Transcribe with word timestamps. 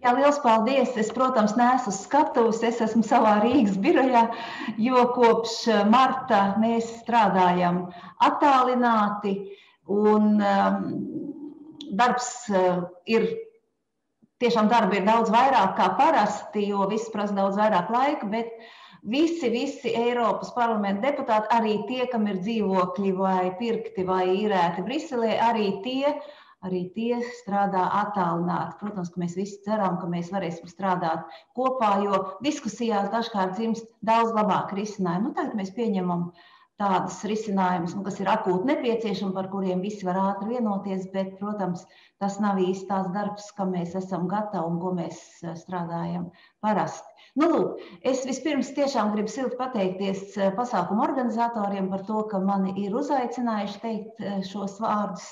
Jā, 0.00 0.14
liels 0.16 0.38
paldies! 0.40 0.94
Es, 0.96 1.10
protams, 1.12 1.52
neesmu 1.58 1.92
skatuves, 1.92 2.62
es 2.64 2.78
esmu 2.80 3.02
savā 3.04 3.34
Rīgas 3.42 3.76
birojā, 3.84 4.22
jo 4.80 5.02
kopš 5.12 5.56
eh, 5.68 5.82
marta 5.92 6.38
mēs 6.62 6.88
strādājam 7.02 7.82
attālināti 8.24 9.34
un 9.92 10.40
um, 10.40 10.80
darbs 12.00 12.32
uh, 12.48 12.82
ir. 13.04 13.28
Tiešām 14.40 14.70
darba 14.72 14.96
ir 14.96 15.04
daudz 15.04 15.28
vairāk 15.28 15.74
kā 15.76 15.90
parasti, 15.98 16.62
jo 16.70 16.86
viss 16.88 17.10
prasa 17.12 17.34
daudz 17.36 17.58
vairāk 17.60 17.90
laika, 17.92 18.28
bet 18.32 18.54
visi, 19.04 19.50
visi 19.52 19.92
Eiropas 19.92 20.54
parlamenta 20.56 21.10
deputāti, 21.10 21.50
arī 21.52 21.74
tie, 21.90 22.06
kam 22.08 22.24
ir 22.30 22.38
dzīvokļi 22.40 23.12
vai 23.18 23.50
pirkti 23.58 24.06
vai 24.08 24.22
īrēti 24.38 24.86
Briselē, 24.86 25.34
arī 25.44 25.66
tie 25.84 26.14
arī 26.66 26.80
tie 26.94 27.18
strādā 27.40 27.86
attālināti. 28.02 28.78
Protams, 28.82 29.10
ka 29.12 29.22
mēs 29.22 29.36
visi 29.38 29.58
ceram, 29.64 29.98
ka 30.00 30.08
mēs 30.12 30.30
varēsim 30.34 30.68
strādāt 30.70 31.26
kopā, 31.56 31.92
jo 32.04 32.22
diskusijās 32.44 33.10
dažkārt 33.14 33.56
dzimst 33.58 33.88
daudz 34.06 34.34
labāk 34.36 34.74
risinājumi. 34.76 35.28
Nu, 35.28 35.34
tagad 35.36 35.56
mēs 35.58 35.72
pieņemam 35.76 36.30
tādas 36.80 37.18
risinājumus, 37.28 37.94
nu, 37.96 38.04
kas 38.06 38.20
ir 38.22 38.30
akūti 38.32 38.68
nepieciešami, 38.70 39.34
par 39.36 39.50
kuriem 39.52 39.82
visi 39.84 40.06
var 40.08 40.20
ātri 40.20 40.54
vienoties, 40.54 41.08
bet, 41.12 41.34
protams, 41.40 41.84
tas 42.20 42.38
nav 42.40 42.60
īsti 42.62 42.88
tās 42.88 43.10
darbs, 43.16 43.50
kam 43.56 43.74
mēs 43.76 43.96
esam 44.00 44.28
gatavi 44.30 44.72
un 44.72 44.80
ko 44.80 44.94
mēs 44.96 45.20
eh, 45.44 45.56
strādājam 45.60 46.30
parasti. 46.64 47.09
Nu, 47.38 47.46
lūk, 47.46 47.82
es 48.10 48.24
vispirms 48.26 48.72
tiešām 48.74 49.12
gribu 49.14 49.30
silti 49.30 49.54
pateikties 49.58 50.34
eh, 50.34 50.48
pasākumu 50.56 51.04
organizatoriem 51.04 51.86
par 51.92 52.02
to, 52.08 52.24
ka 52.30 52.40
mani 52.42 52.72
ir 52.82 52.96
uzaicinājuši 52.98 53.82
teikt 53.84 54.24
eh, 54.24 54.40
šos 54.48 54.80
vārdus, 54.82 55.28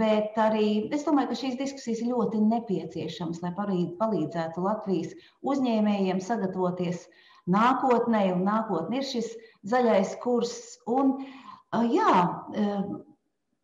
bet 0.00 0.38
arī 0.42 0.88
es 0.96 1.06
domāju, 1.06 1.30
ka 1.30 1.38
šīs 1.42 1.58
diskusijas 1.60 2.02
ir 2.02 2.10
ļoti 2.10 2.40
nepieciešamas, 2.48 3.44
lai 3.44 3.52
palīdzētu 4.00 4.64
Latvijas 4.64 5.14
uzņēmējiem 5.52 6.18
sagatavoties 6.24 7.06
nākotnē, 7.50 8.24
un 8.34 8.42
nākotnē 8.48 8.98
ir 8.98 9.06
šis 9.12 9.30
zaļais 9.70 10.16
kurs. 10.24 10.56
Un, 10.90 11.14
eh, 11.22 11.86
jā, 11.94 12.26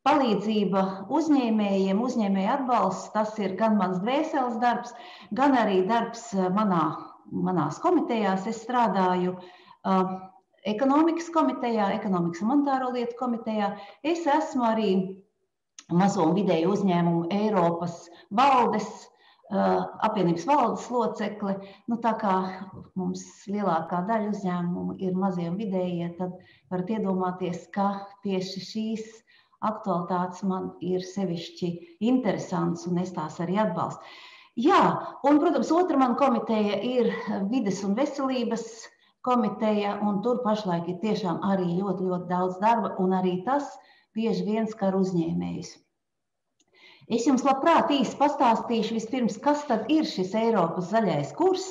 palīdzība 0.06 0.86
uzņēmējiem, 1.10 1.98
uzņēmēju 1.98 2.54
atbalsts, 2.60 3.10
tas 3.18 3.34
ir 3.42 3.58
gan 3.58 3.74
mans 3.82 3.98
dvēseles 4.06 4.62
darbs, 4.62 4.94
gan 5.34 5.58
arī 5.66 5.82
darbs 5.90 6.28
manā 6.54 6.86
manās 7.32 7.80
komitejās 7.82 8.46
es 8.50 8.62
strādāju 8.64 9.36
uh, 9.36 10.14
ekonomikas 10.66 11.30
komitejā, 11.34 11.92
ekonomikas 11.98 12.42
un 12.42 12.52
monetāro 12.52 12.92
lietu 12.94 13.18
komitejā. 13.18 13.74
Es 14.02 14.26
esmu 14.26 14.66
arī 14.66 14.90
mazo 15.92 16.24
un 16.26 16.34
vidēju 16.38 16.72
uzņēmumu 16.74 17.28
Eiropas 17.34 18.06
valdes, 18.34 18.88
uh, 19.52 19.84
apvienības 20.08 20.46
valdes 20.48 20.88
locekle. 20.90 21.56
Nu, 21.86 22.00
tā 22.02 22.16
kā 22.20 22.36
mums 22.98 23.24
lielākā 23.50 24.02
daļa 24.08 24.32
uzņēmumu 24.34 24.98
ir 25.06 25.18
mazie 25.18 25.48
un 25.50 25.60
vidējie, 25.60 26.10
tad 26.18 26.34
varat 26.72 26.96
iedomāties, 26.98 27.68
ka 27.74 27.92
tieši 28.26 28.64
šīs 28.70 29.06
aktualitātes 29.66 30.42
man 30.46 30.72
ir 30.84 31.04
sevišķi 31.06 31.70
interesants 32.10 32.86
un 32.90 32.98
es 33.02 33.14
tās 33.16 33.38
arī 33.42 33.56
atbalstu. 33.62 34.02
Jā, 34.56 34.82
un, 35.28 35.36
protams, 35.36 35.68
otra 35.68 35.98
man 36.00 36.14
komiteja 36.16 36.78
ir 36.80 37.10
vides 37.50 37.82
un 37.84 37.92
veselības 37.98 38.62
komiteja, 39.26 39.98
un 40.00 40.22
tur 40.24 40.38
pašlaik 40.44 40.86
ir 40.88 41.00
tiešām 41.02 41.42
arī 41.44 41.74
ļoti, 41.76 42.06
ļoti 42.08 42.30
daudz 42.30 42.56
darba, 42.62 42.94
un 43.02 43.12
arī 43.18 43.42
tas 43.44 43.66
bieži 44.16 44.46
vien 44.46 44.68
skar 44.70 44.96
uzņēmējus. 44.96 45.74
Es 47.12 47.26
jums 47.28 47.44
labprāt 47.46 47.92
īsi 47.94 48.16
pastāstīšu 48.18 48.96
vispirms, 48.96 49.36
kas 49.42 49.66
tad 49.68 49.90
ir 49.92 50.08
šis 50.08 50.32
Eiropas 50.40 50.88
zaļais 50.94 51.34
kurs, 51.36 51.66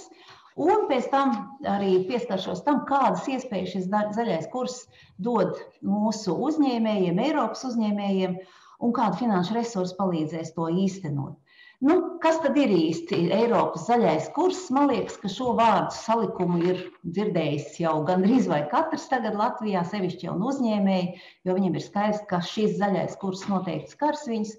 un 0.56 0.86
pēc 0.92 1.10
tam 1.12 1.34
arī 1.68 2.04
pieskaršos 2.06 2.62
tam, 2.68 2.84
kādas 2.88 3.26
iespējas 3.34 3.74
šis 3.74 3.90
zaļais 3.90 4.46
kurs 4.54 4.78
dod 5.18 5.58
mūsu 5.82 6.38
uzņēmējiem, 6.52 7.24
Eiropas 7.32 7.66
uzņēmējiem, 7.72 8.38
un 8.86 8.94
kādu 8.96 9.24
finanšu 9.26 9.58
resursu 9.58 9.98
palīdzēs 9.98 10.54
to 10.54 10.70
īstenot. 10.86 11.36
Nu, 11.84 11.96
kas 12.24 12.38
tad 12.40 12.56
ir 12.56 12.72
īsti 12.72 13.18
Eiropas 13.36 13.90
zaļais 13.90 14.30
kurs? 14.36 14.62
Man 14.72 14.88
liekas, 14.94 15.18
ka 15.20 15.28
šo 15.32 15.52
vārdu 15.58 15.92
salikumu 15.92 16.62
ir 16.64 16.82
dzirdējis 17.04 17.76
jau 17.82 17.98
gandrīz 18.08 18.48
vai 18.48 18.62
katrs 18.72 19.10
tagad 19.12 19.36
Latvijā, 19.36 19.82
sevišķi 19.92 20.30
jau 20.30 20.38
uzņēmēji, 20.52 21.10
jo 21.44 21.56
viņiem 21.58 21.76
ir 21.76 21.84
skaidrs, 21.84 22.24
ka 22.30 22.40
šis 22.40 22.78
zaļais 22.80 23.20
kurs 23.20 23.44
noteikti 23.52 23.92
skars 23.92 24.24
viņus. 24.32 24.56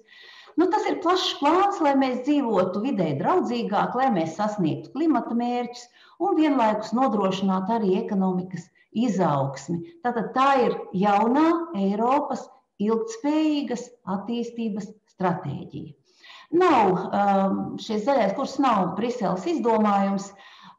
Nu, 0.61 0.69
tas 0.73 0.85
ir 0.89 1.01
plašs 1.01 1.33
plāns, 1.41 1.81
lai 1.85 1.95
mēs 1.97 2.21
dzīvotu 2.27 2.85
vidē 2.85 3.11
draudzīgāk, 3.17 3.97
lai 3.97 4.11
mēs 4.13 4.37
sasniegtu 4.37 4.93
klimata 4.93 5.37
mērķus 5.37 5.85
un 6.21 6.37
vienlaikus 6.37 6.93
nodrošinātu 6.97 7.79
arī 7.79 7.97
ekonomikas 8.03 8.69
izaugsmi. 8.93 9.81
Tātad 10.05 10.33
tā 10.37 10.49
ir 10.67 10.77
jaunā 11.05 11.47
Eiropas 11.81 12.45
ilgtspējīgas 12.81 13.89
attīstības 14.17 14.91
stratēģija. 15.15 15.97
Nav, 16.55 16.91
um, 17.11 17.57
šis 17.81 18.05
zaļais 18.05 18.35
kurs 18.37 18.55
nav 18.63 18.93
Briseles 18.95 19.43
izdomājums. 19.51 20.29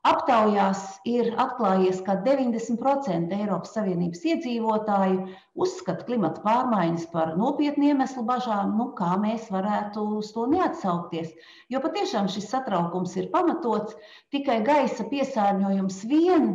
Aptaujās 0.09 0.83
ir 1.11 1.35
atklājies, 1.43 1.99
ka 2.07 2.15
90% 2.25 3.35
Eiropas 3.37 3.75
Savienības 3.77 4.23
iedzīvotāju 4.31 5.27
uzskata 5.59 6.07
klimata 6.09 6.41
pārmaiņas 6.45 7.05
par 7.13 7.35
nopietnu 7.37 7.91
iemeslu 7.91 8.23
bažām, 8.31 8.77
nu, 8.79 8.87
kā 8.97 9.19
mēs 9.21 9.51
varētu 9.53 10.07
uz 10.21 10.31
to 10.33 10.47
neatsaukties. 10.55 11.35
Jo 11.69 11.83
patiešām 11.85 12.31
šis 12.33 12.49
satraukums 12.55 13.19
ir 13.21 13.29
pamatots, 13.35 13.99
tikai 14.33 14.63
gaisa 14.65 15.05
piesārņojums 15.11 16.01
vien 16.09 16.55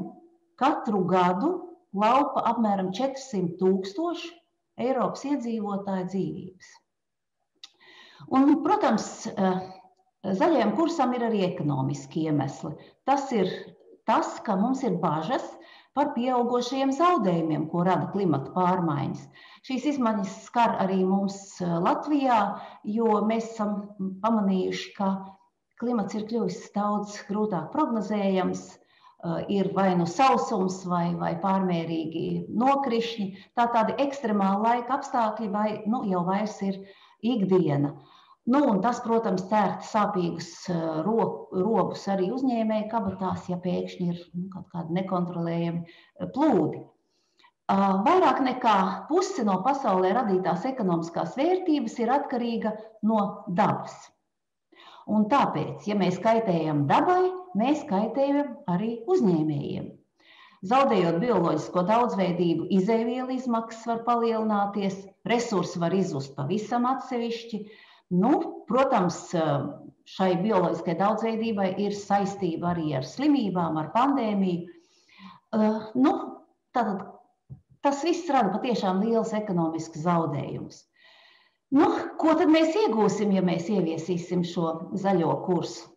katru 0.58 1.04
gadu 1.12 1.52
laupa 1.94 2.48
apmēram 2.54 2.90
400 2.96 3.60
tūkstošu 3.62 4.34
Eiropas 4.88 5.28
iedzīvotāju 5.30 6.10
dzīvības. 6.16 6.78
Un, 8.32 8.64
protams, 8.64 9.28
eh, 9.28 9.60
zaļajam 10.24 10.76
kursam 10.78 11.14
ir 11.18 11.26
arī 11.28 11.44
ekonomiski 11.50 12.28
iemesli. 12.30 12.74
Tas 13.04 13.32
ir 13.36 13.50
tas, 14.08 14.40
ka 14.46 14.56
mums 14.56 14.84
ir 14.84 14.96
bažas 15.02 15.44
par 15.94 16.14
pieaugušajiem 16.16 16.94
zaudējumiem, 16.96 17.68
ko 17.70 17.84
rada 17.86 18.08
klimata 18.14 18.52
pārmaiņas. 18.56 19.28
Šīs 19.68 19.86
izmaiņas 19.94 20.38
skar 20.48 20.78
arī 20.86 21.04
mums 21.06 21.62
eh, 21.62 21.76
Latvijā, 21.88 22.40
jo 22.84 23.20
mēs 23.28 23.52
esam 23.54 23.76
pamanījuši, 24.24 24.94
ka 24.98 25.12
klimats 25.82 26.16
ir 26.16 26.28
kļuvis 26.30 26.72
daudz 26.76 27.20
grūtāk 27.28 27.72
prognozējams. 27.76 28.64
Eh, 29.24 29.46
ir 29.60 29.72
vai 29.76 29.94
nu 29.96 30.08
sausums, 30.10 30.82
vai, 30.86 31.14
vai 31.20 31.36
pārmērīgi 31.44 32.26
nokrišņi. 32.50 33.30
Tā 33.56 33.70
tādi 33.76 33.96
ekstremāli 34.04 34.68
laika 34.68 35.00
apstākļi, 35.00 35.52
vai 35.54 35.70
nu, 35.88 36.04
jau 36.12 36.26
vairs 36.28 36.60
ir 36.66 36.82
ikdiena. 37.24 37.94
Uh, 37.94 38.14
Nu, 38.44 38.60
tas, 38.84 38.98
protams, 39.00 39.46
cērt 39.48 39.86
sāpīgus 39.88 40.48
eh, 40.68 40.80
ro, 41.06 41.28
robus 41.56 42.02
arī 42.12 42.28
uzņēmēju 42.36 42.90
kabatās, 42.92 43.46
ja 43.48 43.56
pēkšņi 43.64 44.08
ir 44.12 44.18
nu, 44.34 44.50
kaut 44.52 44.66
kādi 44.74 44.98
nekontrolējami 44.98 45.80
eh, 45.86 46.28
plūdi. 46.36 46.84
Vairāk 47.74 48.42
nekā 48.44 48.76
puse 49.08 49.46
no 49.48 49.54
pasaulē 49.64 50.10
radītās 50.14 50.66
ekonomiskās 50.68 51.38
vērtības 51.40 51.96
ir 52.04 52.12
atkarīga 52.12 52.74
no 53.08 53.22
dabas. 53.48 53.96
Un 55.08 55.24
tāpēc, 55.32 55.88
ja 55.88 55.96
mēs 55.98 56.20
kaitējam 56.22 56.84
dabai, 56.92 57.32
mēs 57.60 57.86
kaitējam 57.90 58.56
arī 58.72 58.98
uzņēmējiem. 59.10 59.92
Zaudējot 60.64 61.18
bioloģisko 61.20 61.82
daudzveidību, 61.90 62.70
izēvielu 62.72 63.36
izmaksas 63.36 63.88
var 63.90 64.06
palielināties, 64.06 65.02
resursi 65.28 65.82
var 65.82 65.96
izzust 65.98 66.38
pavisam 66.38 66.88
atsevišķi, 66.88 67.66
Nu, 68.14 68.64
protams, 68.70 69.18
šai 70.14 70.34
bioloģiskajai 70.44 71.00
daudzveidībai 71.00 71.70
ir 71.82 71.96
saistība 71.98 72.74
arī 72.74 72.92
ar 73.00 73.08
slimībām, 73.08 73.80
ar 73.82 73.90
pandēmiju. 73.96 74.68
Nu, 75.98 76.12
tātad, 76.76 77.06
tas 77.86 78.04
viss 78.06 78.30
rada 78.30 78.52
patiešām 78.54 79.02
liels 79.06 79.34
ekonomisks 79.38 80.04
zaudējums. 80.04 80.84
Nu, 81.74 81.88
ko 82.22 82.36
tad 82.38 82.52
mēs 82.54 82.76
iegūsim, 82.84 83.34
ja 83.34 83.42
mēs 83.42 83.72
ieviesīsim 83.74 84.44
šo 84.46 84.76
zaļo 85.02 85.34
kursu? 85.48 85.90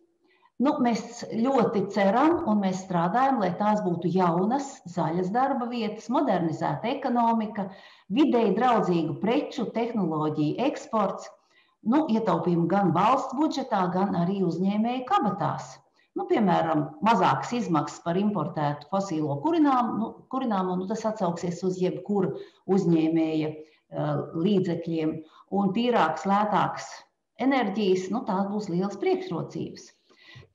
Nu, 0.65 0.71
mēs 0.81 1.19
ļoti 1.29 1.83
ceram 1.93 2.39
un 2.49 2.63
mēs 2.63 2.79
strādājam, 2.87 3.35
lai 3.43 3.51
tās 3.59 3.81
būtu 3.85 4.09
jaunas, 4.09 4.69
zaļas 4.89 5.27
darba 5.35 5.67
vietas, 5.69 6.07
modernizēta 6.09 6.89
ekonomika, 6.95 7.67
vidēji 8.17 8.55
draudzīgu 8.57 9.19
preču, 9.21 9.67
tehnoloģiju 9.75 10.55
eksports, 10.65 11.27
nu, 11.93 11.99
ietaupījumi 12.09 12.65
gan 12.71 12.89
valsts 12.95 13.37
budžetā, 13.37 13.83
gan 13.93 14.17
arī 14.17 14.39
uzņēmēju 14.47 15.03
kabatās. 15.11 15.75
Nu, 16.17 16.25
piemēram, 16.31 16.81
mazākas 17.05 17.53
izmaksas 17.59 18.01
par 18.01 18.17
importētu 18.17 18.89
fosīlo 18.89 19.35
kurināmu, 19.43 19.97
nu, 20.01 20.07
kurināmu 20.33 20.79
nu, 20.79 20.87
tas 20.89 21.05
atsauksies 21.05 21.61
uz 21.67 21.77
jebkuru 21.83 22.31
uzņēmēja 22.73 23.51
uh, 23.53 24.25
līdzekļiem, 24.47 25.13
un 25.61 25.69
tīrākas, 25.77 26.25
lētākas 26.33 26.89
enerģijas, 27.45 28.09
nu, 28.09 28.23
tās 28.25 28.49
būs 28.49 28.71
liels 28.73 28.97
priekšrocības. 29.05 29.91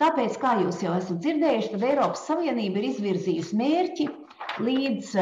Tāpēc, 0.02 0.36
kā 0.42 0.56
jūs 0.62 0.80
jau 0.82 0.94
esat 0.98 1.20
dzirdējuši, 1.22 1.72
tad 1.74 1.84
Eiropas 1.86 2.24
Savienība 2.26 2.80
ir 2.80 2.88
izvirzījusi 2.90 3.58
mērķi 3.58 4.08
līdz 4.62 5.12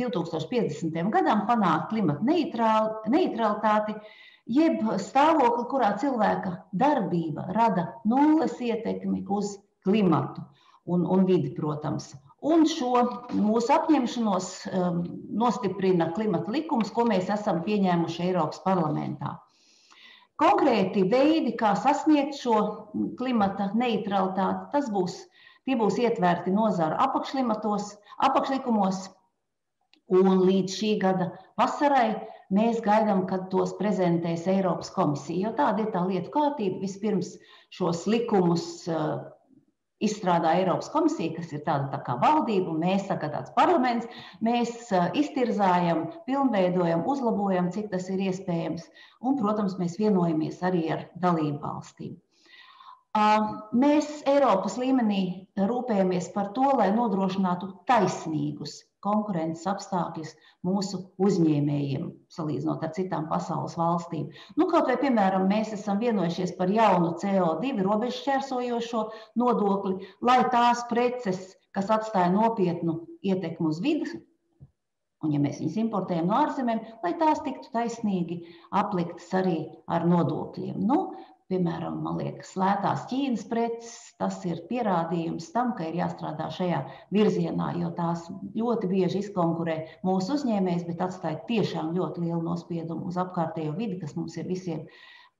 2050. 0.00 1.10
gadam 1.12 1.44
panākt 1.48 1.90
klimata 1.92 2.24
neutralitāti, 2.26 3.96
jeb 4.46 4.82
stāvokli, 5.02 5.66
kurā 5.70 5.92
cilvēka 6.00 6.54
darbība 6.72 7.48
rada 7.56 7.88
nulles 8.08 8.56
ietekmi 8.60 9.24
uz 9.28 9.56
klimatu 9.86 10.44
un, 10.86 11.04
un 11.06 11.26
vidi, 11.28 11.52
protams. 11.56 12.14
Un 12.46 12.66
šo 12.68 12.92
mūsu 13.34 13.72
apņemšanos 13.74 14.48
um, 14.70 15.00
nostiprina 15.40 16.12
klimata 16.14 16.52
likums, 16.54 16.92
ko 16.94 17.06
mēs 17.08 17.30
esam 17.32 17.62
pieņēmuši 17.66 18.28
Eiropas 18.28 18.60
parlamentā. 18.64 19.38
Konkrēti 20.40 21.06
veidi, 21.08 21.54
kā 21.56 21.72
sasniegt 21.80 22.36
šo 22.36 22.56
klimata 23.16 23.70
neutralitāti, 23.72 24.66
tas 24.74 24.90
būs, 24.92 25.14
tie 25.64 25.76
būs 25.80 25.96
ietverti 26.02 26.52
nozaru 26.52 26.98
apakšlikumos, 27.00 28.98
un 30.12 30.42
līdz 30.44 30.74
šī 30.80 30.90
gada 31.02 31.30
vasarai 31.58 32.08
mēs 32.52 32.82
gaidām, 32.84 33.24
kad 33.30 33.48
tos 33.50 33.72
prezentēs 33.80 34.46
Eiropas 34.50 34.92
komisija. 34.94 35.48
Jo 35.48 35.54
tāda 35.56 35.86
ir 35.86 35.90
tā 35.94 36.04
lietu 36.06 36.30
kārtība. 36.34 36.82
Vispirms 36.84 37.32
šos 37.74 38.04
likumus 38.06 38.66
izstrādā 40.04 40.52
Eiropas 40.60 40.90
komisija, 40.92 41.34
kas 41.38 41.52
ir 41.56 41.62
tāda 41.66 41.88
tā 41.92 42.00
kā 42.06 42.16
valdība, 42.20 42.72
un 42.72 42.82
mēs, 42.84 43.06
kā 43.08 43.30
tāds 43.32 43.52
parlaments, 43.56 44.08
mēs 44.44 44.90
iztirzājam, 45.16 46.06
pilnveidojam, 46.28 47.04
uzlabojam, 47.08 47.70
cik 47.74 47.90
tas 47.94 48.10
ir 48.12 48.26
iespējams. 48.28 48.86
Un, 49.22 49.38
protams, 49.40 49.78
mēs 49.80 49.98
vienojamies 50.00 50.62
arī 50.66 50.86
ar 50.96 51.06
dalību 51.22 51.60
valstīm. 51.64 52.16
Mēs 53.72 54.10
Eiropas 54.28 54.76
līmenī 54.76 55.22
rūpējamies 55.56 56.28
par 56.34 56.52
to, 56.56 56.68
lai 56.76 56.90
nodrošinātu 56.92 57.70
taisnīgus 57.88 58.82
konkurences 59.04 59.66
apstākļus 59.70 60.32
mūsu 60.66 61.02
uzņēmējiem, 61.22 62.08
salīdzinot 62.32 62.84
ar 62.86 62.92
citām 62.96 63.26
pasaules 63.30 63.76
valstīm. 63.78 64.30
Nu, 64.56 64.68
kaut 64.70 64.88
vai, 64.90 64.96
piemēram, 65.02 65.46
mēs 65.50 65.74
esam 65.76 66.00
vienojušies 66.02 66.56
par 66.58 66.72
jaunu 66.72 67.12
CO2 67.22 67.74
robežu 67.86 68.20
šķērsojošo 68.22 69.04
nodokli, 69.42 70.08
lai 70.24 70.40
tās 70.54 70.86
preces, 70.90 71.52
kas 71.76 71.92
atstāja 71.92 72.32
nopietnu 72.32 73.02
ietekmi 73.26 73.68
uz 73.68 73.82
vidi, 73.84 74.20
un 75.24 75.32
ja 75.34 75.40
mēs 75.42 75.60
viņus 75.60 75.78
importējam 75.82 76.30
no 76.30 76.40
ārzemēm, 76.44 76.82
lai 77.04 77.12
tās 77.20 77.42
tiktu 77.44 77.72
taisnīgi 77.74 78.42
apliktas 78.80 79.28
arī 79.36 79.58
ar 79.92 80.06
nodokļiem. 80.08 80.78
Nu, 80.88 81.00
piemēram, 81.52 82.00
man 82.02 82.18
liekas, 82.20 82.52
lētās 82.58 83.04
Ķīnas 83.10 83.44
preces, 83.50 83.92
tas 84.20 84.38
ir 84.48 84.62
pierādījums 84.70 85.48
tam, 85.54 85.72
ka 85.78 85.86
ir 85.86 85.98
jāstrādā 86.00 86.48
šajā 86.54 86.80
virzienā, 87.14 87.72
jo 87.80 87.92
tās 87.96 88.26
ļoti 88.56 88.90
bieži 88.90 89.22
izkonkurē 89.22 89.76
mūsu 90.06 90.36
uzņēmējs, 90.38 90.84
bet 90.88 91.04
atstāja 91.06 91.40
tiešām 91.50 91.94
ļoti 91.96 92.26
lielu 92.26 92.42
nospiedumu 92.42 93.10
uz 93.12 93.20
apkārtējo 93.22 93.76
vidi, 93.78 94.00
kas 94.02 94.16
mums 94.18 94.36
ir 94.40 94.50
visiem 94.50 94.84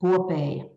kopēja. 0.03 0.71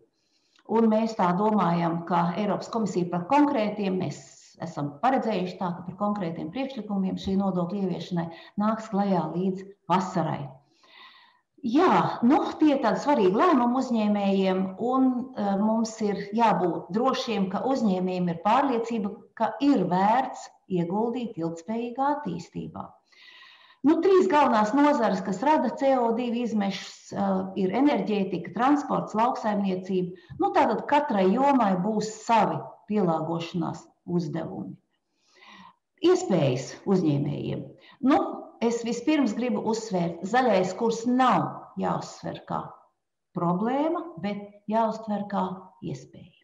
Un 0.70 0.86
mēs 0.90 1.16
tā 1.18 1.32
domājam, 1.38 2.04
ka 2.06 2.28
Eiropas 2.38 2.70
komisija 2.70 3.08
par 3.10 3.26
konkrētiem 3.30 3.98
mēs 4.02 4.20
esam 4.62 4.92
paredzējuši 5.02 5.58
tā, 5.58 5.72
ka 5.76 5.86
par 5.86 5.98
konkrētiem 5.98 6.50
priekšlikumiem 6.54 7.18
šī 7.18 7.36
nodokļa 7.40 7.84
ieviešanai 7.86 8.26
nāks 8.60 8.90
klajā 8.92 9.24
līdz 9.34 9.64
vasarai. 9.90 10.44
Jā, 11.60 12.20
nu, 12.24 12.38
tie 12.56 12.70
ir 12.72 12.78
tādi 12.80 13.02
svarīgi 13.02 13.36
lēmumi 13.36 13.76
uzņēmējiem, 13.82 14.60
un 14.80 15.10
uh, 15.12 15.50
mums 15.60 15.92
ir 16.00 16.22
jābūt 16.32 16.88
drošiem, 16.96 17.50
ka 17.52 17.60
uzņēmējiem 17.68 18.30
ir 18.32 18.38
pārliecība, 18.46 19.10
ka 19.36 19.50
ir 19.60 19.84
vērts 19.90 20.46
ieguldīt 20.72 21.36
ilgspējīgā 21.36 22.06
attīstībā. 22.14 22.86
Nu, 23.84 23.98
trīs 24.04 24.28
galvenās 24.32 24.72
nozares, 24.76 25.20
kas 25.26 25.44
rada 25.44 25.68
CO2 25.76 26.30
izmešus, 26.46 27.12
uh, 27.12 27.52
ir 27.60 27.76
enerģētika, 27.76 28.56
transports, 28.56 29.16
lauksaimniecība. 29.20 30.32
Nu, 30.40 30.54
tātad 30.56 30.86
katrai 30.88 31.28
jomai 31.28 31.74
būs 31.84 32.08
savi 32.24 32.56
pielāgošanās 32.88 33.84
uzdevumi. 34.08 34.79
Iespējas 36.00 36.70
uzņēmējiem. 36.88 37.64
Nu, 38.08 38.18
es 38.64 38.80
vispirms 38.86 39.34
gribu 39.36 39.62
uzsvērt, 39.72 40.22
zaļais 40.32 40.72
kurs 40.80 41.02
nav 41.08 41.48
jāuzsver 41.80 42.40
kā 42.48 42.62
problēma, 43.36 44.02
bet 44.24 44.46
jāuztver 44.70 45.26
kā 45.30 45.44
iespēja. 45.84 46.39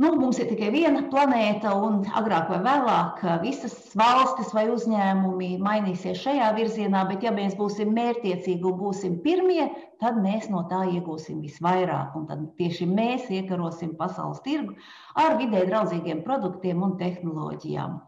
Nu, 0.00 0.14
mums 0.16 0.38
ir 0.40 0.46
tikai 0.48 0.70
viena 0.72 1.00
planēta, 1.12 1.74
un 1.76 1.98
agrāk 2.16 2.46
vai 2.48 2.60
vēlāk 2.64 3.18
visas 3.42 3.74
valstis 4.00 4.54
vai 4.56 4.62
uzņēmumi 4.72 5.50
mainīsies 5.60 6.22
šajā 6.22 6.46
virzienā, 6.56 7.02
bet 7.10 7.26
ja 7.26 7.32
mēs 7.36 7.52
būsim 7.58 7.90
mērķiecīgi 7.98 8.64
un 8.70 8.78
būsim 8.78 9.18
pirmie, 9.26 9.66
tad 10.00 10.16
mēs 10.24 10.48
no 10.48 10.62
tā 10.72 10.86
iegūsim 10.94 11.42
visvairāk. 11.44 12.16
Un 12.16 12.24
tad 12.32 12.48
tieši 12.56 12.88
mēs 12.88 13.28
iekarosim 13.28 13.92
pasaules 14.00 14.40
tirgu 14.46 14.78
ar 15.20 15.36
vidē 15.42 15.66
draudzīgiem 15.68 16.24
produktiem 16.24 16.80
un 16.88 16.96
tehnoloģijām. 17.04 18.00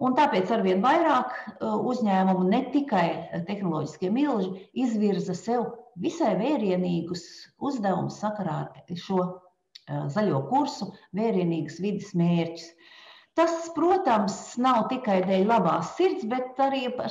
Un 0.00 0.16
tāpēc 0.16 0.48
arvien 0.56 0.80
vairāk 0.80 1.28
uh, 1.28 1.76
uzņēmumu, 1.92 2.48
ne 2.56 2.64
tikai 2.72 3.06
tehnoloģiskie 3.44 4.08
milži, 4.16 4.64
izvirza 4.72 5.36
sev 5.36 5.68
visai 6.00 6.38
vērienīgus 6.40 7.28
uzdevumus 7.60 8.16
sakarā 8.24 8.62
ar 8.72 8.96
šo 8.96 9.43
zaļo 9.88 10.42
kursu, 10.50 10.92
vērienīgas 11.16 11.80
vidas 11.84 12.12
mērķus. 12.18 12.68
Tas, 13.34 13.54
protams, 13.74 14.34
nav 14.62 14.84
tikai 14.92 15.18
dēļ 15.26 15.48
labās 15.50 15.96
sirds, 15.98 16.22
bet 16.30 16.60
arī 16.62 16.84
par 16.94 17.10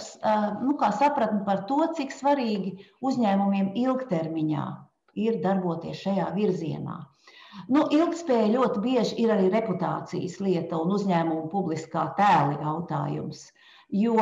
nu, 0.64 0.78
sapratni 1.00 1.42
par 1.48 1.66
to, 1.68 1.82
cik 1.98 2.16
svarīgi 2.16 2.78
uzņēmumiem 3.04 3.74
ilgtermiņā 3.82 4.68
ir 5.26 5.42
darboties 5.44 6.00
šajā 6.06 6.30
virzienā. 6.38 7.02
Nu, 7.70 7.84
ilgspēja 7.94 8.54
ļoti 8.56 8.80
bieži 8.86 9.18
ir 9.24 9.34
arī 9.36 9.50
reputācijas 9.54 10.40
lieta 10.42 10.80
un 10.80 10.96
uzņēmuma 10.96 11.52
publiskā 11.52 12.08
tēla 12.18 12.56
jautājums. 12.62 13.44
Jo 13.94 14.16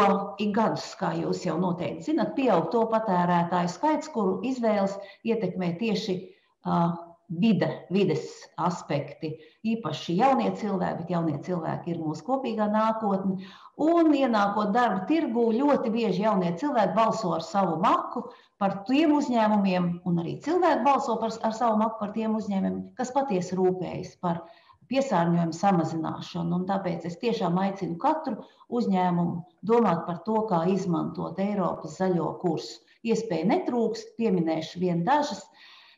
ik 0.43 0.51
gadus, 0.57 0.89
kā 0.99 1.13
jūs 1.15 1.45
jau 1.45 1.55
noteikti 1.61 2.09
zinat, 2.09 2.33
pieaug 2.35 2.67
to 2.73 2.81
patērētāju 2.91 3.71
skaits, 3.71 4.09
kuru 4.11 4.41
izvēles 4.49 4.97
ietekmē 5.23 5.69
tieši 5.79 6.17
uh, 6.17 6.97
vide, 7.39 7.69
vides 7.93 8.27
aspekti. 8.59 9.31
Īpaši 9.67 10.17
jaunie 10.19 10.49
cilvēki, 10.59 11.03
bet 11.03 11.11
jaunie 11.13 11.37
cilvēki 11.45 11.93
ir 11.93 11.99
mūsu 12.01 12.25
kopīgā 12.27 12.67
nākotne. 12.73 13.47
Un 13.81 14.11
ienākot 14.13 14.73
darba 14.75 15.05
tirgū, 15.09 15.47
ļoti 15.55 15.91
bieži 15.93 16.25
jaunie 16.25 16.51
cilvēki 16.59 16.95
balso 16.97 17.31
ar 17.37 17.45
savu 17.45 17.77
maku 17.83 18.25
par 18.61 18.81
tiem 18.89 19.15
uzņēmumiem, 19.17 19.87
un 20.05 20.19
arī 20.21 20.35
cilvēki 20.43 20.83
balso 20.85 21.15
par, 21.21 21.31
ar 21.41 21.55
savu 21.57 21.79
maku 21.81 22.01
par 22.03 22.11
tiem 22.17 22.35
uzņēmumiem, 22.37 22.83
kas 22.99 23.13
patiesi 23.15 23.57
rūpējas 23.57 24.17
par 24.21 24.43
piesārņojumu 24.91 25.55
samazināšanu. 25.55 26.59
Un 26.59 26.67
tāpēc 26.69 27.07
es 27.07 27.17
tiešām 27.21 27.57
aicinu 27.63 27.95
katru 28.01 28.41
uzņēmumu 28.69 29.39
domāt 29.71 30.03
par 30.07 30.19
to, 30.27 30.43
kā 30.51 30.65
izmantot 30.73 31.39
Eiropas 31.39 31.95
zaļo 32.01 32.33
kursu. 32.43 32.81
Iespēja 33.07 33.47
netrūkst, 33.49 34.11
pieminēšu 34.19 34.81
vien 34.83 35.05
dažas. 35.07 35.41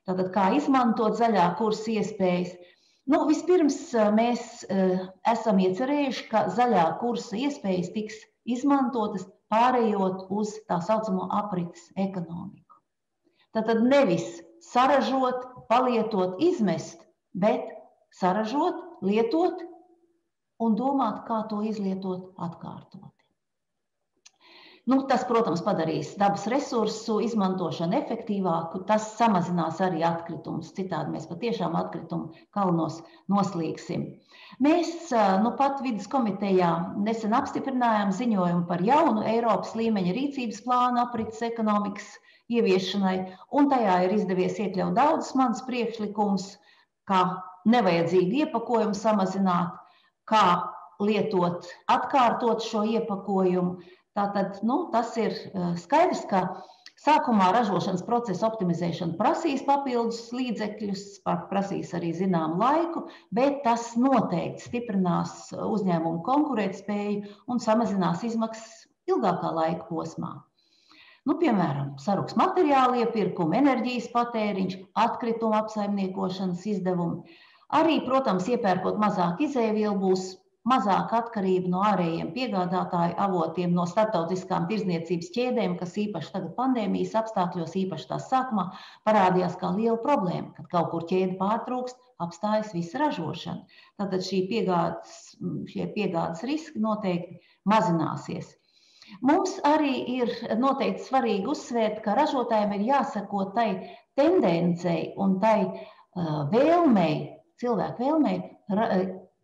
Tātad, 0.07 0.29
kā 0.36 0.50
izmantot 0.57 1.15
zaļā 1.19 1.45
kursa 1.60 1.93
iespējas? 1.95 2.51
Nu, 3.12 3.24
vispirms 3.27 3.77
eh, 3.95 4.10
mēs 4.15 4.63
uh, 4.67 5.05
esam 5.27 5.60
iecerējuši, 5.63 6.25
ka 6.31 6.45
zaļā 6.55 6.83
kursa 7.01 7.39
iespējas 7.39 7.91
tiks 7.95 8.19
izmantotas 8.55 9.25
pārējot 9.53 10.27
uz 10.33 10.55
tā 10.69 10.79
saucamo 10.83 11.27
aprites 11.39 11.89
ekonomiku. 12.00 12.79
Tātad 13.55 13.83
nevis 13.86 14.25
saražot, 14.65 15.43
palietot, 15.69 16.39
izmest, 16.41 17.03
bet 17.33 17.67
saražot, 18.19 18.79
lietot 19.05 19.62
un 20.63 20.79
domāt, 20.79 21.24
kā 21.27 21.43
to 21.51 21.62
izlietot 21.67 22.31
atkārtot. 22.48 23.12
Nu, 24.92 24.98
tas, 25.08 25.22
protams, 25.24 25.62
padarīs 25.63 26.10
dabas 26.20 26.44
resursu 26.52 27.22
izmantošanu 27.24 27.96
efektīvāku. 28.02 28.82
Tas 28.90 29.06
samazinās 29.16 29.78
arī 29.86 30.02
atkritumus. 30.04 30.74
Citādi 30.75 31.13
mēs 31.13 31.30
patiešām 31.30 31.78
atkritumu 31.80 32.34
kalnos 32.58 32.98
noslīgsim. 33.32 34.04
Mēs 34.63 35.08
nu, 35.46 35.54
pat 35.62 35.80
vidas 35.86 36.10
komitejā 36.12 36.74
nesen 37.06 37.38
apstiprinājām 37.38 38.12
ziņojumu 38.18 38.68
par 38.68 38.84
jaunu 38.84 39.24
Eiropas 39.32 39.72
līmeņa 39.80 40.18
rīcības 40.20 40.60
plānu 40.68 41.02
aprits 41.06 41.40
ekonomikas 41.48 42.12
ieviešanai, 42.52 43.16
un 43.56 43.72
tajā 43.72 43.98
ir 44.04 44.18
izdevies 44.20 44.60
iekļaut 44.60 45.00
daudzus 45.00 45.32
manus 45.40 45.63
priekšlikumus, 45.70 46.52
kā 47.08 47.24
nevajadzīgu 47.72 48.44
iepakojumu 48.44 49.00
samazināt, 49.00 49.80
kā 50.28 50.46
lietot, 51.00 51.72
atkārtot 51.92 52.63
šo 52.68 52.84
iepakojumu, 52.98 53.80
Tātad 54.17 54.62
nu, 54.67 54.84
tas 54.93 55.15
ir 55.17 55.34
skaidrs, 55.82 56.24
ka 56.29 56.46
Sākumā 57.03 57.50
ražošanas 57.51 58.03
procesa 58.08 58.46
optimizēšana 58.48 59.17
prasīs 59.20 59.63
papildus 59.67 60.20
līdzekļus, 60.32 61.01
prasīs 61.50 61.89
arī 61.98 62.13
zināmu 62.15 62.62
laiku, 62.62 63.01
bet 63.34 63.58
tas 63.65 63.89
noteikti 64.00 64.63
stiprinās 64.70 65.50
uzņēmumu 65.58 66.22
konkurētspēju 66.27 67.34
un 67.51 67.60
samazinās 67.65 68.24
izmaksas 68.29 68.86
ilgākā 69.12 69.51
laika 69.58 69.89
posmā. 69.89 70.32
Nu, 71.27 71.36
piemēram, 71.41 71.98
saruks 72.03 72.38
materiāla 72.39 73.01
iepirkuma, 73.03 73.58
enerģijas 73.60 74.08
patēriņš, 74.13 74.77
atkrituma 75.03 75.60
apsaimniekošanas 75.63 76.63
izdevumi. 76.75 77.36
Arī, 77.74 78.00
protams, 78.08 78.48
iepērkot 78.53 79.00
mazāk 79.01 79.43
izēvielu, 79.43 79.98
būs 80.00 80.29
mazāka 80.70 81.20
atkarība 81.20 81.70
no 81.72 81.82
ārējiem 81.84 82.29
piegādātāju 82.36 83.17
avotiem, 83.25 83.74
no 83.75 83.84
starptautiskām 83.89 84.67
tirzniecības 84.70 85.32
ķēdēm, 85.36 85.75
kas 85.79 85.98
īpaši 86.00 86.32
tagad 86.36 86.53
pandēmijas 86.60 87.15
apstākļos, 87.20 87.75
īpaši 87.84 88.10
tās 88.12 88.29
sākumā, 88.32 88.70
parādījās 89.08 89.58
kā 89.60 89.74
liela 89.75 90.00
problēma, 90.05 90.53
kad 90.58 90.70
kaut 90.72 90.91
kur 90.93 91.08
ķēde 91.10 91.36
pārtrūkst, 91.41 92.00
apstājas 92.24 92.72
visa 92.75 93.01
ražošana. 93.03 93.65
Tātad 94.00 94.24
šī 94.24 94.43
piegādes, 94.51 95.17
šie 95.72 95.89
piegādes 95.96 96.46
riski 96.48 96.79
noteikti 96.84 97.41
mazināsies. 97.70 98.53
Mums 99.22 99.58
arī 99.67 99.98
ir 100.15 100.32
noteikti 100.58 101.03
svarīgi 101.10 101.50
uzsvērt, 101.51 102.00
ka 102.05 102.15
ražotājiem 102.17 102.77
ir 102.77 102.86
jāsako 102.93 103.50
tai 103.58 103.67
tendencei 104.15 105.12
un 105.20 105.36
tai 105.43 105.58
uh, 105.67 106.48
vēlmei, 106.53 107.17
cilvēku 107.60 108.05
vēlmei 108.05 108.38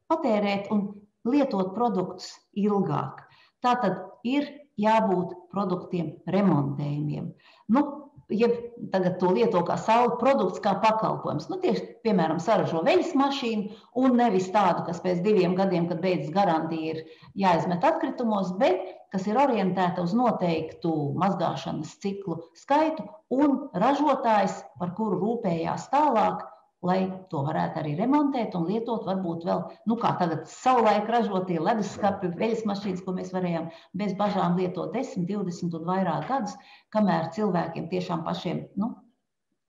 patērēt 0.09 0.71
un 0.73 0.88
lietot 1.27 1.73
produktus 1.75 2.31
ilgāk. 2.57 3.25
Tātad 3.63 3.99
ir 4.23 4.47
jābūt 4.79 5.33
produktiem 5.51 6.13
remontējumiem. 6.31 7.31
Nu, 7.73 7.81
ja 8.29 8.47
tagad 8.93 9.17
to 9.19 9.31
lieto 9.33 9.61
kā 9.67 9.75
saule 9.81 10.15
produkts, 10.21 10.61
kā 10.63 10.75
pakalpojums, 10.83 11.49
nu, 11.51 11.57
tieši, 11.63 11.85
piemēram, 12.05 12.39
saražo 12.43 12.83
veļas 12.85 13.15
mašīnu 13.17 13.79
un 13.99 14.15
nevis 14.19 14.49
tādu, 14.53 14.85
kas 14.88 15.01
pēc 15.03 15.23
diviem 15.25 15.55
gadiem, 15.57 15.89
kad 15.89 16.01
beidzas 16.03 16.31
garantija, 16.35 16.93
ir 16.93 17.01
jāizmet 17.43 17.85
atkritumos, 17.85 18.53
bet 18.61 18.85
kas 19.13 19.25
ir 19.27 19.39
orientēta 19.41 20.05
uz 20.05 20.13
noteiktu 20.17 20.93
mazgāšanas 21.19 21.95
ciklu 22.03 22.39
skaitu 22.57 23.07
un 23.33 23.65
ražotājs, 23.73 24.61
par 24.79 24.93
kuru 24.97 25.19
rūpējās 25.23 25.89
tālāk, 25.93 26.45
lai 26.86 27.00
to 27.31 27.41
varētu 27.43 27.81
arī 27.81 27.95
remontēt 28.00 28.55
un 28.57 28.67
lietot. 28.69 29.03
Varbūt 29.07 29.43
vēl, 29.48 29.63
nu, 29.89 29.98
kā 30.00 30.13
tagad 30.19 30.45
savulaik 30.51 31.09
ražotie 31.12 31.59
leduskapi, 31.59 32.31
veļas 32.39 32.63
mašīnas, 32.69 33.03
ko 33.05 33.15
mēs 33.17 33.33
varējām 33.36 33.67
bez 34.00 34.15
bažām 34.19 34.57
lietot 34.59 34.95
10, 34.95 35.27
20 35.29 35.75
un 35.79 35.86
vairāk 35.89 36.29
gadus, 36.29 36.55
kamēr 36.95 37.29
cilvēkiem 37.36 37.89
tiešām 37.91 38.24
pašiem, 38.27 38.63
nu, 38.79 38.93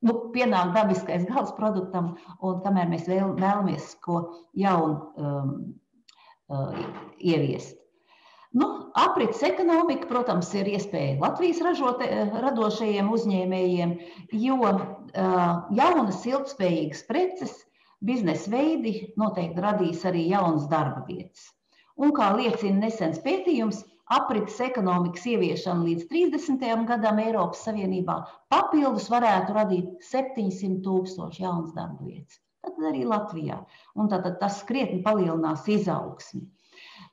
nu, 0.07 0.17
pienāk 0.37 0.75
dabiskais 0.76 1.26
gals 1.29 1.52
produktam, 1.59 2.14
un 2.47 2.62
kamēr 2.64 2.90
mēs 2.93 3.11
vēl, 3.11 3.35
vēlamies 3.40 3.93
ko 4.05 4.23
jaunu 4.59 5.00
um, 5.19 5.52
uh, 6.52 6.81
ieviest. 7.19 7.80
Nu, 8.50 8.66
aprits 8.99 9.45
ekonomika, 9.47 10.09
protams, 10.11 10.49
ir 10.59 10.66
iespēja 10.73 11.21
Latvijas 11.21 11.61
ražote, 11.62 12.07
radošajiem 12.42 13.11
uzņēmējiem, 13.14 13.92
jo 14.42 14.57
jaunas, 15.78 16.25
ilgspējīgas 16.26 17.04
preces, 17.07 17.52
biznesa 18.02 18.50
veidi 18.50 18.95
noteikti 19.21 19.62
radīs 19.62 20.02
arī 20.11 20.25
jaunas 20.33 20.66
darba 20.73 21.04
vietas. 21.07 21.47
Un, 22.00 22.11
kā 22.16 22.33
liecina 22.35 22.88
nesens 22.88 23.23
pētījums, 23.23 23.85
aprits 24.11 24.59
ekonomikas 24.66 25.30
ieviešana 25.30 25.87
līdz 25.87 26.11
30. 26.11 26.87
gadam 26.90 27.23
Eiropas 27.23 27.62
Savienībā 27.69 28.16
papildus 28.50 29.07
varētu 29.12 29.54
radīt 29.54 30.09
700 30.11 30.80
tūkstoši 30.87 31.45
jaunas 31.45 31.75
darba 31.76 32.02
vietas. 32.09 32.40
Tad 32.66 32.83
arī 32.90 33.07
Latvijā. 33.09 33.62
Un 33.95 34.11
tātad 34.11 34.40
tas 34.42 34.59
krietni 34.66 35.04
palielinās 35.07 35.69
izaugsmi. 35.71 36.49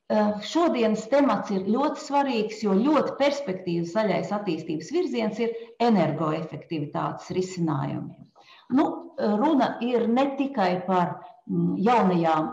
Eh, 0.07 0.27
šodienas 0.47 1.01
temats 1.11 1.51
ir 1.51 1.65
ļoti 1.67 1.99
svarīgs, 1.99 2.61
jo 2.63 2.75
ļoti 2.77 3.17
perspektīvas 3.19 3.89
zaļais 3.91 4.29
attīstības 4.37 4.91
virziens 4.95 5.41
ir 5.43 5.55
energoefektivitātes 5.83 7.33
risinājumiem. 7.35 8.23
Nu, 8.77 8.85
runa 9.17 9.73
ir 9.83 10.07
ne 10.07 10.25
tikai 10.39 10.69
par 10.87 11.11
mm, 11.47 11.75
jaunajām 11.89 12.47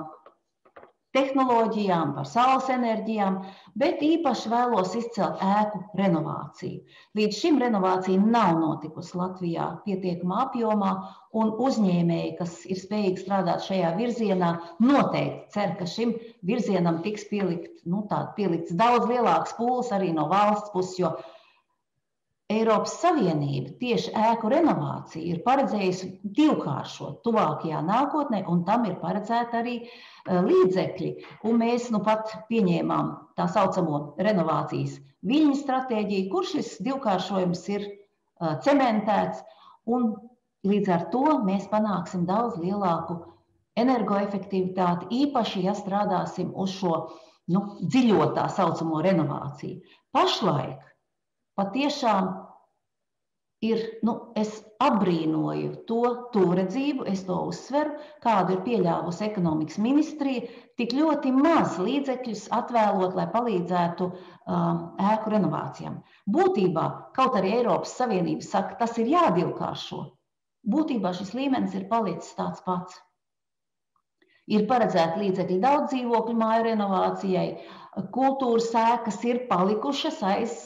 tehnoloģijām, 1.15 2.15
par 2.17 2.27
saules 2.29 2.69
enerģijām, 2.75 3.41
bet 3.79 4.03
īpaši 4.03 4.51
vēlos 4.53 4.95
izcelt 4.99 5.43
ēku 5.43 5.81
renovāciju. 6.01 6.83
Līdz 7.19 7.41
šim 7.41 7.61
renovācija 7.63 8.23
nav 8.23 8.59
notikusi 8.61 9.19
Latvijā 9.19 9.69
pietiekamā 9.87 10.41
apjomā, 10.49 10.95
un 11.35 11.53
uzņēmēji, 11.67 12.35
kas 12.39 12.61
ir 12.71 12.79
spējīgi 12.79 13.25
strādāt 13.25 13.65
šajā 13.67 13.95
virzienā, 13.99 14.51
noteikti 14.83 15.55
cer, 15.55 15.77
ka 15.79 15.87
šim 15.91 16.15
virzienam 16.47 17.01
tiks 17.07 17.27
pielikt, 17.31 17.83
nu, 17.91 18.05
tā, 18.11 18.25
pielikts 18.39 18.75
daudz 18.79 19.09
lielāks 19.11 19.57
pūles 19.59 19.91
arī 19.95 20.13
no 20.15 20.29
valsts 20.31 20.75
puses, 20.75 20.99
jo 21.03 21.15
Eiropas 22.53 22.99
Savienība 23.01 23.71
tieši 23.81 24.11
ēku 24.21 24.51
renovāciju 24.53 25.31
ir 25.33 25.39
paredzējusi 25.47 26.09
divkāršot 26.37 27.23
tuvākajā 27.25 27.81
nākotnē, 27.87 28.43
un 28.53 28.61
tam 28.67 28.85
ir 28.85 28.99
paredzēta 29.01 29.63
arī 29.63 29.79
eh, 29.81 29.89
līdzekļi. 30.45 31.11
Un 31.49 31.57
mēs 31.63 31.89
nu 31.95 32.03
pat 32.05 32.35
pieņēmām 32.51 33.11
tā 33.41 33.49
saucamo 33.49 34.03
renovācijas 34.21 35.01
viļņu 35.25 35.57
stratēģiju, 35.63 36.29
kur 36.35 36.45
šis 36.53 36.77
divkāršojums 36.85 37.65
ir 37.73 37.89
eh, 37.89 38.55
cementēts, 38.67 39.41
un 39.89 40.13
līdz 40.69 40.95
ar 40.99 41.09
to 41.17 41.27
mēs 41.49 41.65
panāksim 41.73 42.29
daudz 42.29 42.61
lielāku 42.61 43.23
energoefektivitāti, 43.81 45.09
īpaši, 45.25 45.65
ja 45.65 45.73
strādāsim 45.81 46.53
uz 46.53 46.77
šo 46.77 47.07
nu, 47.57 47.71
dziļo 47.81 48.35
tā 48.37 48.51
saucamo 48.53 49.01
renovāciju. 49.05 49.81
Pašlaik 50.13 50.93
patiešām 51.59 52.33
ir, 53.65 53.81
nu, 54.07 54.15
es 54.39 54.53
apbrīnoju 54.83 55.71
to 55.89 56.01
tūredzību, 56.35 57.07
es 57.11 57.25
to 57.29 57.37
uzsveru, 57.51 57.95
kādu 58.25 58.57
ir 58.57 58.65
pieļāvusi 58.67 59.25
ekonomikas 59.29 59.79
ministrija, 59.83 60.49
tik 60.81 60.95
ļoti 60.97 61.33
maz 61.37 61.79
līdzekļus 61.81 62.49
atvēlot, 62.59 63.17
lai 63.19 63.27
palīdzētu 63.33 64.11
um, 64.11 64.83
ēku 65.13 65.35
renovācijām. 65.37 66.01
Būtībā, 66.37 66.87
kaut 67.17 67.39
arī 67.41 67.57
Eiropas 67.61 67.97
Savienība 68.01 68.47
saka, 68.47 68.79
tas 68.83 68.99
ir 69.01 69.11
jādilkāršo, 69.15 70.03
būtībā 70.75 71.15
šis 71.17 71.35
līmenis 71.39 71.77
ir 71.79 71.89
palicis 71.91 72.37
tāds 72.39 72.65
pats. 72.67 73.01
Ir 74.53 74.67
paredzēta 74.69 75.17
līdzekļi 75.23 75.57
daudz 75.63 75.95
dzīvokļu 75.95 76.35
māju 76.37 76.65
renovācijai, 76.67 77.47
kultūras 78.15 78.73
ēkas 78.79 79.21
ir 79.29 79.45
palikušas 79.51 80.23
aiz 80.27 80.57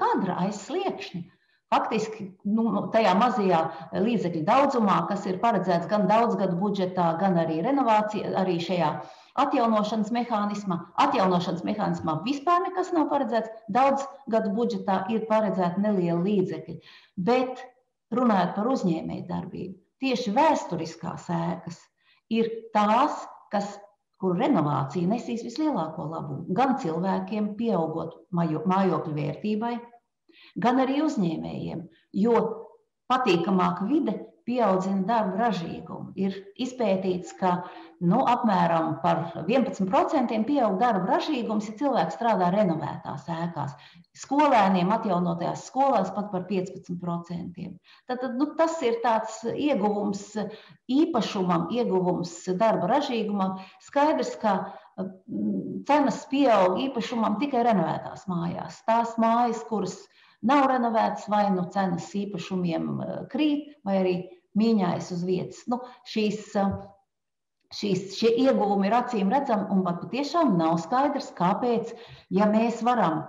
kadra, 0.00 0.38
aiz 0.46 0.62
sliekšņa. 0.66 1.22
Faktiski 1.70 2.24
nu, 2.50 2.64
tajā 2.90 3.12
mazajā 3.14 3.60
līdzekļu 3.94 4.40
daudzumā, 4.48 4.96
kas 5.06 5.26
ir 5.30 5.36
paredzēts 5.42 5.86
gan 5.90 6.08
daudzgadu 6.10 6.56
budžetā, 6.58 7.12
gan 7.20 7.38
arī 7.38 7.60
renovācijā, 7.62 8.32
arī 8.40 8.56
šajā 8.64 8.88
atjaunošanas 9.38 10.10
mehānismā. 10.16 10.80
Atjaunošanas 11.04 11.62
mehānismā 11.68 12.16
vispār 12.24 12.64
nekas 12.64 12.90
nav 12.96 13.06
paredzēts. 13.12 13.52
Daudz 13.70 14.02
gadu 14.34 14.50
budžetā 14.56 15.04
ir 15.14 15.28
paredzēta 15.30 15.78
neliela 15.84 16.18
līdzekļa. 16.24 16.74
Bet 17.30 17.62
runājot 18.18 18.56
par 18.56 18.72
uzņēmēju 18.74 19.28
darbību, 19.30 19.78
tieši 20.02 20.34
vēsturiskās 20.34 21.30
ēkas 21.36 21.78
ir 22.34 22.50
tās, 22.74 23.22
kas 23.54 23.76
kuru 24.20 24.36
renovācija 24.40 25.08
nesīs 25.08 25.44
vislielāko 25.46 26.06
labumu 26.10 26.56
gan 26.56 26.76
cilvēkiem, 26.82 27.54
pieaugot 27.58 28.16
mājokļu 28.36 29.14
vērtībai, 29.16 29.74
gan 30.60 30.82
arī 30.84 31.00
uzņēmējiem, 31.06 31.86
jo 32.24 32.42
patīkamāka 33.10 33.88
vide 33.90 34.18
pieaudzina 34.50 35.04
darba 35.06 35.46
ražīgumu. 35.46 36.10
Ir 36.18 36.34
izpētīts, 36.58 37.36
ka 37.38 37.52
nu, 38.02 38.20
apmēram 38.26 38.96
par 39.04 39.22
11% 39.38 40.40
pieaug 40.48 40.78
darba 40.80 41.14
ražīgums, 41.14 41.68
ja 41.70 41.76
cilvēks 41.78 42.16
strādā 42.18 42.50
renovētās 42.54 43.28
ēkās. 43.30 43.76
Skolēniem 44.20 44.90
atjaunotajās 44.90 45.68
skolās 45.70 46.10
pat 46.16 46.32
par 46.32 46.46
15%. 46.50 47.66
Tad, 48.10 48.26
nu, 48.34 48.50
tas 48.58 48.80
ir 48.86 48.98
tāds 49.04 49.40
ieguvums 49.52 50.24
īpašumam, 50.90 51.68
ieguvums 51.76 52.34
darba 52.58 52.90
ražīgumam. 52.96 53.60
Skaidrs, 53.86 54.34
ka 54.42 54.56
mm, 54.98 55.84
cenas 55.86 56.24
pieaug 56.32 56.80
īpašumam 56.88 57.38
tikai 57.42 57.62
renovētās 57.70 58.26
mājās. 58.32 58.82
Tās 58.88 59.14
mājas, 59.22 59.62
kuras 59.70 60.00
nav 60.46 60.66
renovētas, 60.72 61.28
vai 61.30 61.46
nu 61.54 61.66
cenas 61.72 62.08
īpašumiem 62.16 62.92
eh, 63.04 63.16
krīt, 63.32 63.74
vai 63.84 63.96
arī 64.02 64.14
mīņājas 64.58 65.12
uz 65.16 65.26
vietas. 65.26 65.60
Nu, 65.70 65.80
šīs, 66.10 66.40
eh, 66.58 66.72
šīs, 67.80 68.16
šie 68.18 68.32
ieguvumi 68.46 68.90
ir 68.90 68.98
acīm 69.02 69.30
redzami, 69.30 69.68
un 69.74 69.84
pat 69.86 70.02
patiešām 70.04 70.56
nav 70.58 70.80
skaidrs, 70.82 71.30
kāpēc, 71.38 71.94
ja 72.30 72.50
mēs 72.50 72.82
varam 72.86 73.28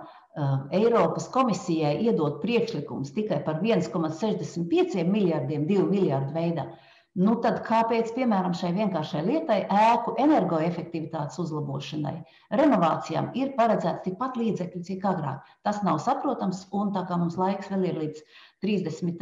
Eiropas 0.72 1.26
komisijai 1.28 1.98
iedot 2.06 2.38
priekšlikums 2.40 3.12
tikai 3.12 3.42
par 3.44 3.58
1,65 3.60 5.04
miljardiem, 5.04 5.66
2 5.68 5.82
miljardu 5.90 6.32
veidā, 6.32 6.64
Nu, 7.12 7.34
tad 7.44 7.58
kāpēc, 7.66 8.14
piemēram, 8.16 8.54
šai 8.56 8.70
vienkāršai 8.72 9.20
lietai, 9.26 9.58
ēku 9.68 10.14
energoefektivitātes 10.22 11.36
uzlabošanai, 11.42 12.14
renovācijām 12.56 13.26
ir 13.36 13.50
paredzēts 13.58 14.06
tikpat 14.06 14.38
līdzekļu, 14.40 14.80
cik 14.86 15.04
agrāk? 15.10 15.50
Tas 15.60 15.82
nav 15.84 15.98
saprotams, 16.00 16.62
un 16.72 16.94
tā 16.94 17.02
kā 17.10 17.18
mums 17.20 17.36
laiks 17.36 17.68
vēl 17.68 17.84
ir 17.90 17.98
līdz 18.00 18.22
30. 18.64 19.20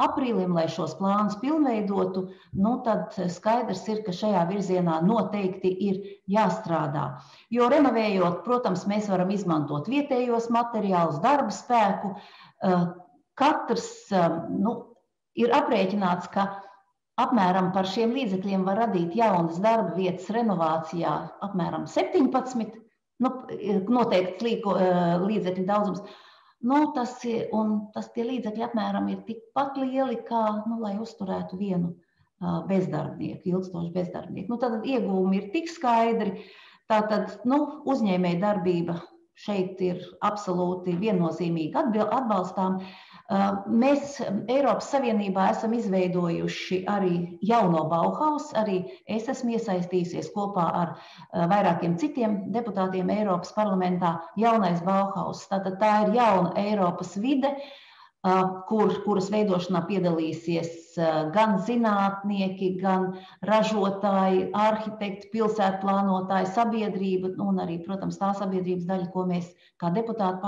aprīlim, 0.00 0.54
lai 0.56 0.64
šos 0.72 0.94
plānus 0.96 1.36
pilnveidotu, 1.42 2.22
nu, 2.56 2.72
tad 2.88 3.12
skaidrs 3.34 3.84
ir, 3.92 4.00
ka 4.06 4.16
šajā 4.16 4.46
virzienā 4.54 5.02
noteikti 5.04 5.74
ir 5.90 6.00
jāstrādā. 6.38 7.04
Jo 7.52 7.68
renovējot, 7.68 8.40
protams, 8.48 8.86
mēs 8.88 9.12
varam 9.12 9.28
izmantot 9.36 9.92
vietējos 9.92 10.48
materiālus, 10.56 11.20
darba 11.20 11.52
spēku. 11.52 12.14
Katrs 13.36 13.92
nu, 14.56 14.78
ir 15.36 15.52
aprēķināts, 15.60 16.32
ka 16.32 16.48
Apmēram 17.20 17.70
par 17.74 17.88
šiem 17.90 18.14
līdzekļiem 18.16 18.64
var 18.66 18.78
radīt 18.84 19.14
jaunas 19.18 19.58
darba 19.62 19.92
vietas 19.96 20.28
renovācijā 20.32 21.12
apmēram 21.46 21.86
17, 21.90 22.76
nu, 23.24 23.32
noteikts 23.96 24.44
līko, 24.46 24.76
eh, 24.80 25.16
līdzekļu 25.24 25.66
daudzums. 25.68 26.04
Nu, 26.60 26.80
tas, 26.96 27.16
tas 27.94 28.10
tie 28.14 28.24
līdzekļi 28.28 28.66
apmēram 28.66 29.08
ir 29.08 29.22
tikpat 29.28 29.78
lieli, 29.80 30.18
kā, 30.28 30.44
nu, 30.68 30.76
lai 30.82 30.92
uzturētu 31.00 31.56
vienu 31.56 31.94
uh, 31.94 32.58
bezdarbnieku, 32.68 33.48
ilgstošu 33.48 33.94
bezdarbnieku. 33.94 34.52
Nu, 34.52 34.58
tad 34.60 34.84
iegūmi 34.84 35.38
ir 35.38 35.46
tik 35.54 35.72
skaidri. 35.72 36.42
Tātad 36.92 37.38
nu, 37.48 37.62
uzņēmēja 37.88 38.42
darbība 38.42 38.98
šeit 39.40 39.80
ir 39.80 40.04
absolūti 40.20 40.98
viennozīmīgi 41.00 41.80
atbalstām. 42.04 42.76
Uh, 42.76 43.09
Mēs 43.30 44.16
Eiropas 44.50 44.88
Savienībā 44.90 45.44
esam 45.52 45.74
izveidojuši 45.76 46.80
arī 46.90 47.12
jauno 47.46 47.84
Bauhaus. 47.92 48.48
Arī 48.58 48.80
es 49.06 49.28
esmu 49.30 49.54
iesaistījusies 49.54 50.32
kopā 50.34 50.64
ar 50.80 50.96
vairākiem 51.52 51.94
citiem 52.00 52.40
deputātiem 52.56 53.12
Eiropas 53.14 53.54
parlamentā. 53.54 54.16
Jaunais 54.36 54.82
Bauhaus. 54.82 55.44
Tātad 55.52 55.78
tā 55.78 55.92
ir 56.08 56.18
jauna 56.18 56.56
Eiropas 56.58 57.14
vide, 57.22 57.54
kur, 58.68 58.90
kuras 59.04 59.30
veidošanā 59.32 59.80
piedalīsies 59.88 60.98
gan 61.32 61.54
zinātnieki, 61.64 62.74
gan 62.82 63.06
ražotāji, 63.48 64.50
arhitekti, 64.52 65.30
pilsētu 65.32 65.80
plānotāji, 65.80 66.50
sabiedrība 66.52 67.30
un 67.40 67.62
arī, 67.64 67.78
protams, 67.86 68.18
tā 68.20 68.34
sabiedrības 68.36 68.84
daļa, 68.90 69.08
ko 69.14 69.24
mēs 69.30 69.48
kā 69.80 69.92
deputāti 69.94 70.42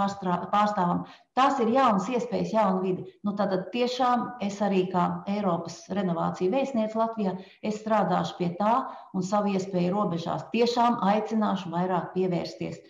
pārstāvam. 0.53 1.07
Tās 1.39 1.63
ir 1.65 1.73
jaunas 1.73 2.11
iespējas, 2.13 2.53
jauna 2.53 2.83
vidi. 2.85 3.07
Nu, 3.25 3.33
tātad 3.39 3.71
tiešām 3.73 4.29
es 4.45 4.61
arī 4.61 4.85
kā 4.93 5.25
Eiropas 5.33 5.81
renovāciju 5.97 6.53
vēstniece 6.53 6.99
Latvijā, 6.99 7.39
es 7.65 7.81
strādāšu 7.81 8.37
pie 8.37 8.53
tā 8.61 8.75
un 9.17 9.25
savu 9.25 9.57
iespēju 9.57 9.97
robežās 9.97 10.45
tiešām 10.53 11.01
aicināšu 11.01 11.73
vairāk 11.73 12.13
pievērsties 12.13 12.83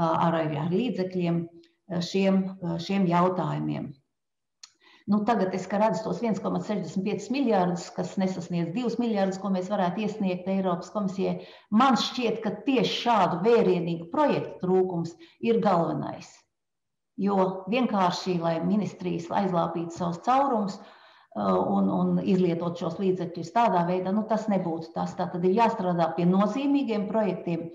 ar, 0.00 0.40
ar 0.40 0.72
līdzekļiem 0.72 1.42
šiem, 2.00 2.44
šiem 2.80 3.10
jautājumiem. 3.10 3.90
Nu, 5.08 5.22
tagad 5.24 5.54
es 5.56 5.64
redzu 5.70 6.04
tos 6.04 6.20
1,65 6.22 7.30
miljardus, 7.32 7.88
kas 7.96 8.16
nesasniedz 8.20 8.74
2 8.74 9.00
miljardus, 9.00 9.40
ko 9.40 9.48
mēs 9.54 9.70
varētu 9.72 10.04
iesniegt 10.04 10.48
Eiropas 10.50 10.92
komisijai. 10.94 11.40
Man 11.70 11.96
šķiet, 11.98 12.42
ka 12.44 12.52
tieši 12.66 12.96
šādu 13.06 13.40
vērienīgu 13.46 14.10
projektu 14.12 14.66
trūkums 14.66 15.16
ir 15.40 15.60
galvenais. 15.64 16.30
Jo 17.20 17.66
vienkārši, 17.72 18.38
lai 18.40 18.58
ministrijas 18.64 19.28
aizlāpītu 19.40 19.96
savus 19.96 20.20
caurumus 20.24 20.78
un, 21.36 21.88
un 21.92 22.20
izlietot 22.24 22.80
šos 22.80 22.98
līdzekļus 23.00 23.52
tādā 23.56 23.84
veidā, 23.88 24.12
nu, 24.14 24.24
tas 24.28 24.48
nebūtu 24.52 24.92
tas. 24.94 25.16
Tā 25.18 25.28
tad 25.32 25.44
ir 25.44 25.56
jāstrādā 25.58 26.10
pie 26.16 26.28
nozīmīgiem 26.28 27.08
projektiem. 27.10 27.68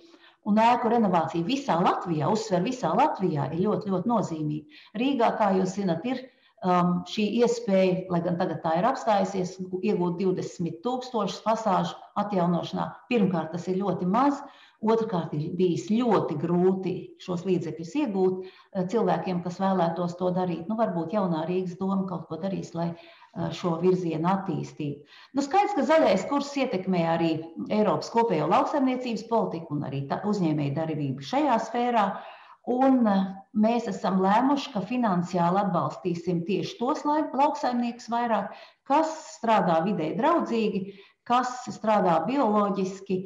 Un 0.46 0.62
ēku 0.62 0.91
renovācija 0.94 1.46
visā 1.46 1.79
Latvijā, 1.82 2.29
uzsver 2.29 2.62
visā 2.65 2.91
Latvijā, 2.94 3.48
ir 3.53 3.64
ļoti, 3.66 3.90
ļoti 3.90 4.11
nozīmīga. 4.11 4.81
Rīgā, 5.01 5.31
kā 5.40 5.51
jūs 5.57 5.74
zinat, 5.79 6.05
ir 6.05 6.22
um, 6.65 6.99
šī 7.09 7.25
iespēja, 7.41 8.03
lai 8.11 8.21
gan 8.25 8.37
tagad 8.39 8.61
tā 8.63 8.75
ir 8.79 8.87
apstājusies, 8.89 9.55
iegūt 9.85 10.19
20 10.21 10.79
tūkstošus 10.85 11.41
pasāžu 11.45 11.95
atjaunošanā. 12.19 12.89
Pirmkārt, 13.11 13.53
tas 13.55 13.67
ir 13.71 13.81
ļoti 13.83 14.09
maz. 14.09 14.41
Otrakārt, 14.85 15.31
ir 15.33 15.53
bijis 15.57 15.87
ļoti 15.89 16.35
grūti 16.37 16.93
šos 17.23 17.45
līdzekļus 17.47 17.93
iegūt 18.01 18.41
uh, 18.43 18.83
cilvēkiem, 18.91 19.39
kas 19.45 19.61
vēlētos 19.61 20.17
to 20.19 20.29
darīt. 20.35 20.65
Nu, 20.69 20.77
varbūt 20.77 21.15
jaunā 21.15 21.45
Rīgas 21.47 21.77
doma 21.79 22.03
kaut 22.09 22.27
ko 22.29 22.37
darīs, 22.41 22.73
lai 22.77 22.91
uh, 22.91 23.49
šo 23.55 23.77
virzienu 23.81 24.29
attīstītu. 24.29 25.07
Nu, 25.33 25.45
skaidrs, 25.45 25.77
ka 25.77 25.87
zaļais 25.89 26.27
kurs 26.29 26.51
ietekmē 26.59 27.05
arī 27.15 27.31
Eiropas 27.73 28.11
kopējo 28.13 28.51
lauksaimniecības 28.51 29.25
politiku 29.31 29.77
un 29.77 29.87
arī 29.89 30.05
uzņēmēju 30.11 30.77
darbību 30.77 31.29
šajā 31.33 31.61
sfērā. 31.69 32.09
Uh, 32.11 32.33
Un 32.65 33.05
eh, 33.05 33.25
mēs 33.53 33.85
esam 33.91 34.17
lēmuši, 34.23 34.71
ka 34.73 34.81
finansiāli 34.89 35.59
atbalstīsim 35.61 36.41
tieši 36.47 36.77
tos 36.79 37.03
lauksaimniekus 37.05 38.09
vairāk, 38.09 38.55
kas 38.89 39.11
strādā 39.35 39.83
vidē 39.85 40.15
draudzīgi, 40.17 40.95
kas 41.29 41.59
strādā 41.75 42.23
bioloģiski. 42.25 43.19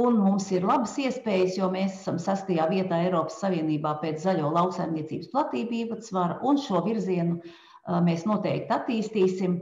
Un 0.00 0.18
mums 0.22 0.48
ir 0.54 0.66
labas 0.66 0.96
iespējas, 1.02 1.56
jo 1.58 1.66
mēs 1.70 2.00
esam 2.00 2.18
sastajā 2.22 2.68
vietā 2.70 2.98
Eiropas 3.06 3.40
Savienībā 3.42 3.96
pēc 4.02 4.20
zaļo 4.22 4.50
lauksaimniecības 4.54 5.30
platību 5.32 5.78
īpatsvara, 5.84 6.40
un 6.46 6.58
šo 6.58 6.82
virzienu 6.86 7.38
eh, 7.38 8.00
mēs 8.08 8.26
noteikti 8.26 8.74
attīstīsim. 8.74 9.60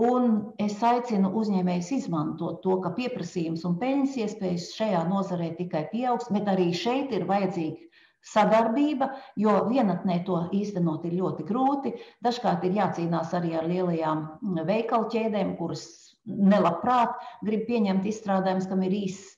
Un 0.00 0.54
es 0.56 0.78
aicinu 0.80 1.34
uzņēmējus 1.36 1.92
izmantot 1.98 2.62
to, 2.64 2.78
ka 2.80 2.94
pieprasījums 2.96 3.66
un 3.68 3.76
peļņas 3.80 4.16
iespējas 4.24 4.70
šajā 4.78 5.04
nozarē 5.10 5.50
tikai 5.58 5.84
pieaugs, 5.92 6.30
bet 6.32 6.48
arī 6.48 6.70
šeit 6.72 7.12
ir 7.12 7.28
vajadzīgi 7.28 7.89
sadarbība, 8.26 9.10
jo 9.40 9.56
vienatnē 9.70 10.20
to 10.26 10.42
īstenot 10.56 11.04
ir 11.08 11.16
ļoti 11.20 11.46
grūti. 11.48 11.94
Dažkārt 12.24 12.64
ir 12.68 12.76
jācīnās 12.76 13.34
arī 13.36 13.56
ar 13.58 13.68
lielajām 13.70 14.24
veikalu 14.68 15.08
ķēdēm, 15.12 15.56
kuras 15.58 15.86
nelabprāt 16.26 17.16
grib 17.46 17.66
pieņemt 17.68 18.06
izstrādājumus, 18.10 18.68
kam 18.70 18.84
ir 18.86 18.96
īss 19.00 19.36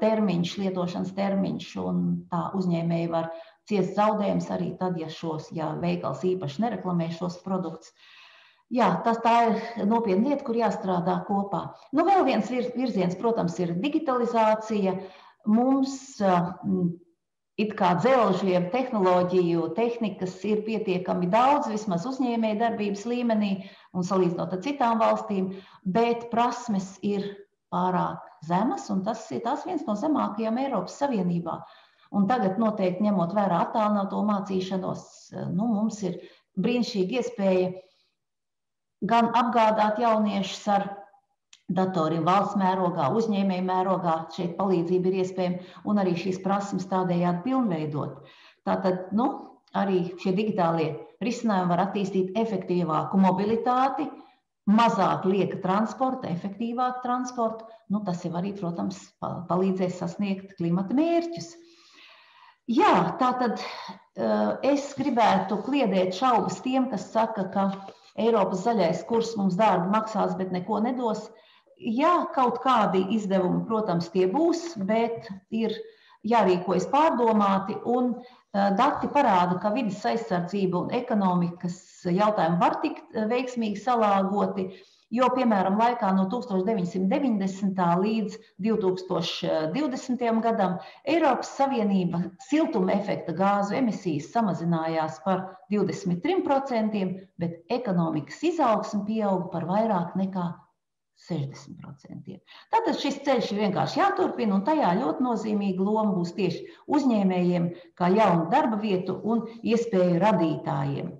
termiņš, 0.00 0.56
lietošanas 0.62 1.14
termiņš, 1.16 1.70
un 1.82 2.02
tā 2.30 2.48
uzņēmēji 2.56 3.10
var 3.12 3.30
ciest 3.68 3.96
zaudējumus 3.98 4.50
arī 4.54 4.72
tad, 4.78 4.98
ja 5.00 5.08
šos, 5.10 5.50
ja 5.56 5.72
veikals 5.80 6.22
īpaši 6.24 6.62
nereklamē 6.64 7.10
šos 7.16 7.40
produktus. 7.44 7.92
Jā, 8.74 8.88
tas 9.04 9.18
tā 9.22 9.34
ir 9.50 9.86
nopietna 9.86 10.30
lieta, 10.30 10.44
kur 10.46 10.56
jāstrādā 10.58 11.18
kopā. 11.28 11.66
Nu, 11.92 12.06
vēl 12.06 12.24
viens 12.26 12.48
virziens, 12.50 13.16
protams, 13.18 13.58
ir 13.60 13.74
digitalizācija. 13.82 14.96
Mums 15.46 15.98
it 17.60 17.74
kā 17.78 17.92
dzelžiem, 18.02 18.68
tehnoloģiju, 18.72 19.68
tehnikas 19.76 20.36
ir 20.48 20.64
pietiekami 20.66 21.28
daudz, 21.30 21.68
vismaz 21.70 22.06
uzņēmēja 22.10 22.58
darbības 22.64 23.04
līmenī 23.06 23.52
un 23.94 24.06
salīdzinot 24.06 24.56
ar 24.56 24.62
citām 24.64 24.98
valstīm, 25.02 25.52
bet 25.84 26.28
prasmes 26.32 26.96
ir 27.06 27.28
pārāk 27.74 28.22
zemas, 28.46 28.88
un 28.90 29.04
tas 29.06 29.22
ir 29.34 29.42
tas 29.46 29.64
viens 29.66 29.84
no 29.86 29.94
zemākajiem 29.98 30.58
Eiropas 30.66 30.98
Savienībā. 31.00 31.60
Un 32.14 32.28
tagad, 32.30 32.58
noteikti 32.62 33.06
ņemot 33.06 33.32
vērā 33.34 33.64
attālināto 33.64 34.20
mācīšanos, 34.26 35.06
nu, 35.54 35.66
mums 35.66 36.02
ir 36.06 36.20
brīnišķīga 36.62 37.18
iespēja 37.20 37.72
gan 39.10 39.30
apgādāt 39.34 39.98
jauniešus 40.02 40.68
ar 40.74 40.86
datoriem 41.76 42.24
valsts 42.26 42.58
mērogā, 42.60 43.08
uzņēmēju 43.18 43.66
mērogā. 43.68 44.16
Šeit 44.36 44.56
palīdzība 44.58 45.10
ir 45.10 45.20
iespējama 45.22 45.80
un 45.90 46.02
arī 46.02 46.14
šīs 46.20 46.40
prasmes 46.44 46.86
tādējādi 46.90 47.42
pilnveidot. 47.46 48.20
Tātad 48.64 49.10
nu, 49.16 49.28
arī 49.76 50.04
šie 50.22 50.34
digitālie 50.36 50.92
risinājumi 51.24 51.72
var 51.72 51.84
attīstīt 51.88 52.38
efektīvāku 52.38 53.20
mobilitāti, 53.20 54.06
mazāk 54.70 55.26
lieka 55.28 55.60
transporta, 55.62 56.30
efektīvāku 56.32 57.02
transportu. 57.04 57.68
Nu, 57.92 58.00
tas 58.06 58.22
jau 58.24 58.32
arī, 58.38 58.54
protams, 58.56 59.00
palīdzēs 59.20 60.00
sasniegt 60.00 60.56
klimata 60.58 60.96
mērķus. 60.96 61.50
Jā, 62.72 62.94
tā 63.20 63.28
tad 63.42 63.60
eh, 63.60 64.70
es 64.72 64.94
gribētu 64.96 65.58
kliedēt 65.66 66.16
šaubas 66.16 66.62
tiem, 66.64 66.88
kas 66.88 67.10
saka, 67.12 67.44
ka 67.52 67.66
Eiropas 68.16 68.62
zaļais 68.64 69.02
kurs 69.08 69.34
mums 69.36 69.58
dārgi 69.58 69.90
maksās, 69.92 70.32
bet 70.38 70.52
neko 70.54 70.78
nedos. 70.86 71.26
Jā, 71.84 72.14
kaut 72.32 72.62
kādi 72.64 73.02
izdevumi, 73.12 73.66
protams, 73.68 74.08
tie 74.08 74.24
būs, 74.30 74.72
bet 74.88 75.28
ir 75.52 75.74
jārīkojas 76.24 76.86
pārdomāti. 76.88 77.76
Un 77.84 78.14
dati 78.54 79.10
parāda, 79.12 79.58
ka 79.60 79.74
vidas 79.74 80.00
aizsardzība 80.08 80.84
un 80.84 80.94
ekonomikas 80.96 81.76
jautājumi 82.08 82.60
var 82.62 82.78
tikt 82.80 83.18
veiksmīgi 83.28 83.82
salāgoti. 83.82 84.70
Jo, 85.14 85.28
piemēram, 85.36 85.76
laikā 85.78 86.08
no 86.16 86.24
1990. 86.32 87.84
līdz 88.00 88.38
2020. 88.64 90.24
gadam 90.48 90.80
Eiropas 91.04 91.52
Savienība 91.58 92.24
siltuma 92.48 92.96
efekta 92.96 93.36
gāzu 93.36 93.76
emisijas 93.78 94.32
samazinājās 94.32 95.20
par 95.28 95.44
23%, 95.70 97.06
bet 97.38 97.60
ekonomikas 97.78 98.42
izaugsme 98.54 99.04
pieauga 99.06 99.52
par 99.52 99.68
vairāk 99.68 100.16
nekā 100.18 100.48
60%. 101.24 102.38
Tātad 102.74 102.98
šis 103.00 103.20
ceļš 103.24 103.52
ir 103.52 103.60
vienkārši 103.64 104.00
jāturpina, 104.00 104.58
un 104.58 104.64
tajā 104.66 104.90
ļoti 104.98 105.24
nozīmīga 105.24 105.86
loma 105.86 106.12
būs 106.16 106.34
tieši 106.36 106.64
uzņēmējiem, 106.96 107.68
kā 107.98 108.10
jaunu 108.12 108.48
darba 108.52 108.80
vietu 108.82 109.16
un 109.22 109.46
iespēju 109.62 110.18
radītājiem. 110.24 111.12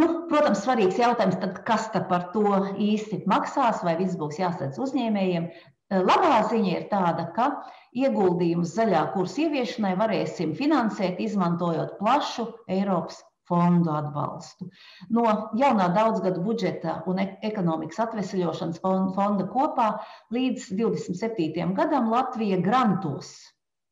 Nu, 0.00 0.06
protams, 0.30 0.62
svarīgs 0.64 0.96
jautājums, 1.02 1.36
tad, 1.42 1.58
kas 1.68 1.90
tad 1.92 2.06
par 2.08 2.30
to 2.32 2.46
īsti 2.80 3.24
maksās, 3.28 3.82
vai 3.84 3.98
viss 3.98 4.16
būs 4.20 4.40
jāsadz 4.40 4.80
uzņēmējiem. 4.80 5.50
Labā 5.92 6.38
ziņa 6.48 6.70
ir 6.72 6.86
tāda, 6.88 7.26
ka 7.36 7.50
ieguldījumus 7.92 8.72
zaļā 8.78 9.02
kursa 9.12 9.42
ieviešanai 9.44 9.92
varēsim 10.00 10.54
finansēt, 10.56 11.20
izmantojot 11.20 11.98
plašu 11.98 12.46
Eiropas 12.72 13.20
fondu 13.52 13.92
atbalstu. 13.92 14.70
No 15.12 15.28
jaunā 15.60 15.90
daudzgadu 15.92 16.40
budžeta 16.46 17.02
un 17.10 17.20
ekonomikas 17.22 18.00
atvesļošanas 18.06 18.80
fonda 18.82 19.48
kopā 19.52 19.88
līdz 20.32 20.70
27. 20.80 21.74
gadam 21.76 22.08
Latvija 22.12 22.60
grantos, 22.64 23.34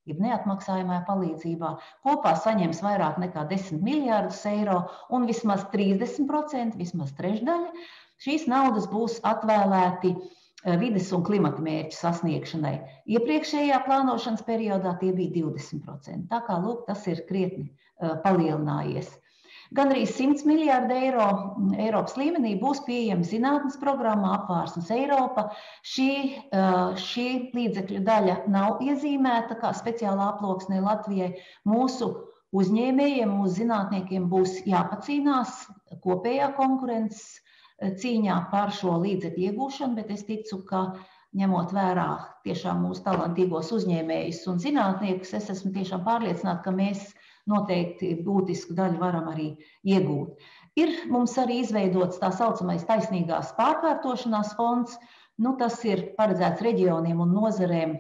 jeb 0.09 0.21
neatmaksājumā 0.25 1.03
palīdzībā, 1.09 1.75
kopā 2.07 2.35
saņems 2.41 2.81
vairāk 2.87 3.21
nekā 3.21 3.45
10 3.53 3.85
miljārdus 3.85 4.41
eiro 4.49 4.83
un 5.13 5.29
vismaz 5.29 5.67
30%, 5.75 6.79
vismaz 6.81 7.13
trešdaļa 7.21 7.75
šīs 8.25 8.47
naudas 8.51 8.89
būs 8.91 9.19
atvēlēti 9.29 10.15
eh, 10.17 10.77
vides 10.81 11.13
un 11.17 11.25
klimata 11.27 11.63
mērķu 11.65 11.99
sasniegšanai. 11.99 12.75
Iepriekšējā 13.17 13.81
plānošanas 13.87 14.45
periodā 14.49 14.97
tie 15.03 15.13
bija 15.17 15.47
20%. 15.47 16.27
Tā 16.33 16.43
kā 16.49 16.59
lūk, 16.65 16.87
tas 16.89 17.07
ir 17.11 17.25
krietni 17.29 17.69
uh, 17.69 18.17
palielinājies. 18.25 19.13
Gan 19.79 19.93
arī 19.95 20.03
100 20.11 20.43
miljārdi 20.51 20.97
eiro 20.99 21.27
Eiropas 21.79 22.17
līmenī 22.19 22.57
būs 22.59 22.81
pieejami 22.87 23.27
zinātnes 23.29 23.77
programmā 23.83 24.33
apvārsnes 24.41 24.91
Eiropa. 24.95 25.45
Šī, 25.87 26.09
šī 27.05 27.27
līdzekļu 27.55 28.01
daļa 28.09 28.35
nav 28.51 28.83
iezīmēta 28.83 29.61
kā 29.61 29.71
speciālā 29.79 30.33
aploksnē 30.33 30.81
Latvijai. 30.83 31.31
Mūsu 31.71 32.11
uzņēmējiem, 32.63 33.31
mūsu 33.31 33.61
zinātniekiem 33.61 34.27
būs 34.33 34.59
jāpacīnās 34.67 35.63
kopējā 36.03 36.51
konkurences 36.59 37.39
cīņā 38.03 38.43
par 38.51 38.75
šo 38.75 38.99
līdzekļu 39.05 39.53
iegūšanu, 39.53 40.01
bet 40.01 40.11
es 40.17 40.27
ticu, 40.27 40.65
ka 40.67 40.83
ņemot 41.39 41.71
vērā 41.77 42.09
tiešām 42.45 42.83
mūsu 42.89 43.05
talantīgos 43.07 43.71
uzņēmējus 43.77 44.43
un 44.51 44.59
zinātniekus, 44.67 45.37
es 45.39 45.51
esmu 45.55 45.71
tiešām 45.79 46.03
pārliecināta, 46.09 46.65
ka 46.67 46.75
mēs 46.75 47.13
noteikti 47.49 48.13
būtisku 48.25 48.75
daļu 48.77 49.01
varam 49.01 49.31
arī 49.33 49.49
iegūt. 49.87 50.37
Ir 50.81 50.93
mums 51.11 51.37
arī 51.41 51.61
izveidots 51.65 52.21
tā 52.21 52.31
saucamais 52.35 52.85
taisnīgās 52.89 53.55
pārkārtošanās 53.59 54.55
fonds. 54.59 54.97
Nu, 55.41 55.55
tas 55.61 55.79
ir 55.89 56.11
paredzēts 56.19 56.63
reģioniem 56.63 57.21
un 57.25 57.33
nozarēm, 57.35 57.97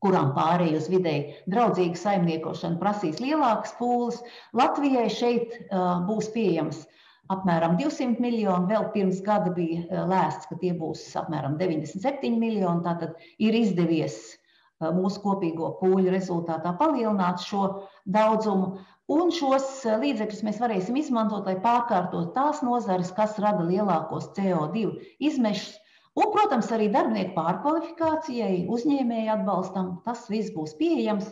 kurām 0.00 0.32
pārēj 0.36 0.76
uz 0.78 0.88
vidēji 0.92 1.50
draudzīgu 1.52 2.00
saimniekošanu 2.00 2.80
prasīs 2.80 3.20
lielākas 3.20 3.74
pūles. 3.80 4.22
Latvijai 4.56 5.08
šeit 5.12 5.52
uh, 5.58 6.00
būs 6.08 6.30
pieejams 6.34 6.84
apmēram 7.32 7.76
200 7.80 8.22
miljoni. 8.22 8.70
Vēl 8.72 8.88
pirms 8.94 9.20
gada 9.26 9.52
bija 9.52 10.06
lēsts, 10.08 10.48
ka 10.48 10.58
tie 10.62 10.72
būs 10.76 11.04
apmēram 11.20 11.58
97 11.60 12.40
miljoni. 12.40 12.84
Tātad 12.86 13.16
ir 13.42 13.56
izdevies 13.60 14.18
uh, 14.32 14.45
mūsu 14.80 15.22
kopīgo 15.22 15.70
pūļu 15.80 16.12
rezultātā 16.12 16.74
palielināt 16.76 17.40
šo 17.44 17.88
daudzumu. 18.04 18.76
Un 19.08 19.30
šos 19.30 19.84
eh, 19.86 19.96
līdzekļus 20.02 20.42
mēs 20.42 20.60
varēsim 20.60 20.96
izmantot, 20.98 21.46
lai 21.46 21.56
pārkārtotu 21.62 22.32
tās 22.34 22.62
nozares, 22.66 23.12
kas 23.14 23.38
rada 23.38 23.64
lielākos 23.64 24.32
CO2 24.36 24.88
izmešus. 25.22 25.76
Un, 26.16 26.30
protams, 26.32 26.70
arī 26.72 26.88
darbinieku 26.88 27.34
pārkvalifikācijai, 27.36 28.64
uzņēmēju 28.72 29.32
atbalstam. 29.34 29.90
Tas 30.06 30.24
viss 30.32 30.52
būs 30.54 30.72
pieejams. 30.78 31.28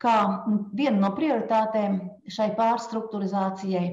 Kā 0.00 0.14
viena 0.78 1.02
no 1.02 1.10
prioritātēm 1.16 1.98
šai 2.30 2.52
pārstruktūrizācijai 2.58 3.84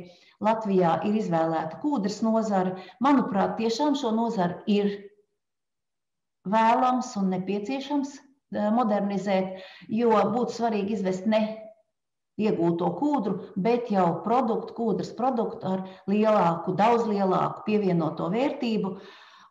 Latvijā 0.45 0.93
ir 1.09 1.17
izvēlēta 1.19 1.81
kūdras 1.81 2.21
nozara. 2.23 2.77
Manuprāt, 3.03 3.57
tiešām 3.57 3.97
šo 3.99 4.13
nozaru 4.15 4.61
ir 4.69 4.93
vēlams 6.47 7.11
un 7.19 7.33
nepieciešams 7.33 8.15
modernizēt, 8.51 9.59
jo 9.93 10.13
būtu 10.33 10.55
svarīgi 10.57 10.97
izvest 10.97 11.27
ne 11.29 11.41
iegūto 12.39 12.89
kūdru, 12.99 13.37
bet 13.59 13.89
jau 13.93 14.09
produktu, 14.25 14.75
kūdras 14.77 15.11
produktu 15.17 15.73
ar 15.75 15.81
lielāku, 16.09 16.75
daudz 16.79 17.07
lielāku 17.09 17.65
pievienoto 17.67 18.29
vērtību. 18.33 18.95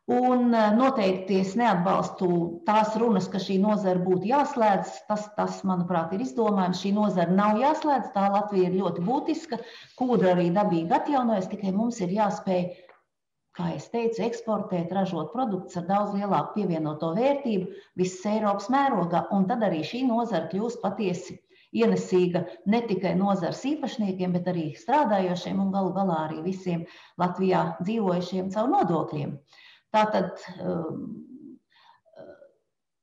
Un 0.09 0.55
e, 0.57 0.61
noteikti 0.73 1.43
es 1.43 1.51
neatbalstu 1.61 2.29
tās 2.65 2.95
runas, 2.97 3.27
ka 3.29 3.41
šī 3.45 3.59
nozara 3.61 4.01
būtu 4.01 4.31
jāslēdz. 4.31 4.95
Tas, 5.11 5.27
tas, 5.37 5.59
manuprāt, 5.69 6.15
ir 6.17 6.25
izdomājums. 6.25 6.81
Šī 6.81 6.95
nozara 6.97 7.35
nav 7.37 7.61
jāslēdz. 7.61 8.09
Tā 8.15 8.31
Latvija 8.33 8.71
ir 8.71 8.79
ļoti 8.81 9.05
būtiska. 9.05 9.61
Kūdra 10.01 10.33
arī 10.33 10.49
dabīgi 10.57 10.97
atjaunojas, 10.97 11.51
tikai 11.53 11.75
mums 11.77 12.01
ir 12.01 12.17
jāspēj, 12.17 12.71
kā 13.59 13.73
jau 13.75 13.83
teicu, 13.93 14.23
eksportēt, 14.29 14.95
ražot 14.95 15.33
produktus 15.35 15.77
ar 15.81 15.87
daudz 15.89 16.15
lielāku 16.15 16.61
pievienoto 16.61 17.11
vērtību 17.19 17.69
visas 17.99 18.25
Eiropas 18.31 18.71
mērogā. 18.73 19.27
Un 19.35 19.49
tad 19.51 19.65
arī 19.67 19.83
šī 19.87 20.05
nozara 20.07 20.47
kļūst 20.53 20.83
patiesi 20.85 21.41
ienesīga 21.77 22.45
ne 22.71 22.81
tikai 22.89 23.15
nozars 23.19 23.65
īpašniekiem, 23.69 24.35
bet 24.37 24.49
arī 24.53 24.69
strādājošiem 24.79 25.59
un 25.65 25.73
galu 25.75 25.93
galā 25.97 26.21
arī 26.29 26.43
visiem 26.47 26.87
Latvijā 27.21 27.65
dzīvojušiem 27.83 28.53
caur 28.55 28.71
nodokļiem. 28.73 29.35
Tātad, 29.95 30.45
um, 30.63 31.03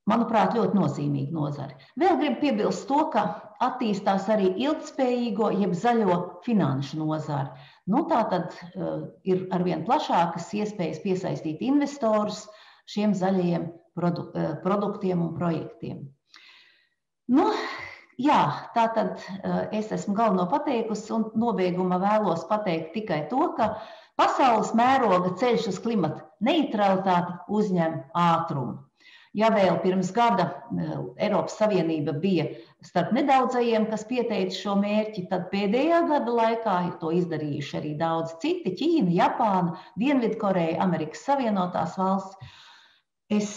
manuprāt, 0.10 0.56
ļoti 0.58 0.78
nozīmīga 0.78 1.36
nozare. 1.36 1.78
Vēl 2.00 2.20
gribu 2.22 2.42
piebilst 2.44 2.86
to, 2.90 3.00
ka 3.14 3.26
attīstās 3.66 4.28
arī 4.34 4.52
ilgspējīgo, 4.66 5.50
jeb 5.62 5.74
zaļo 5.78 6.18
finanšu 6.46 7.00
nozare. 7.02 7.66
Nu, 7.90 8.04
tā 8.10 8.26
tad 8.32 8.54
uh, 8.54 9.08
ir 9.24 9.48
arvien 9.56 9.86
plašākas 9.88 10.52
iespējas 10.60 11.02
piesaistīt 11.06 11.64
investorus 11.66 12.46
šiem 12.92 13.16
zaļajiem 13.18 13.70
produ 13.98 14.30
uh, 14.30 14.54
produktiem 14.64 15.24
un 15.26 15.36
projektiem. 15.40 16.06
Nu, 17.32 17.50
Jā, 18.16 18.72
tā 18.72 18.86
tad 18.96 19.20
eh, 19.20 19.56
es 19.76 19.90
esmu 19.92 20.14
galveno 20.16 20.46
pateikusi, 20.48 21.10
un 21.12 21.26
nobeigumā 21.36 21.98
vēlos 22.00 22.46
pateikt 22.48 22.94
tikai 22.94 23.26
to, 23.32 23.50
ka 23.58 23.74
pasaules 24.16 24.72
mēroga 24.78 25.34
ceļš 25.42 25.68
uz 25.74 25.80
klimata 25.84 26.24
neutralitāti 26.48 27.36
uzņem 27.52 27.98
ātrumu. 28.16 28.85
Ja 29.36 29.50
vēl 29.52 29.82
pirms 29.84 30.14
gada 30.16 30.46
eh, 30.72 30.92
Eiropas 31.28 31.58
Savienība 31.60 32.14
bija 32.24 32.46
starp 32.86 33.12
nedaudzajiem, 33.18 33.90
kas 33.92 34.06
pieteica 34.08 34.56
šo 34.56 34.76
mērķi, 34.80 35.26
tad 35.32 35.50
pēdējā 35.52 36.02
gada 36.08 36.36
laikā 36.40 36.76
ir 36.88 36.94
to 37.02 37.12
izdarījuši 37.20 37.80
arī 37.82 37.96
daudz 38.00 38.38
citi- 38.44 38.72
Ķīna, 38.80 39.12
Japāna, 39.18 39.76
Dienvidkoreja, 40.00 40.80
Amerikas 40.86 41.26
Savienotās 41.28 41.98
valsts. 42.00 42.56
Es 43.34 43.52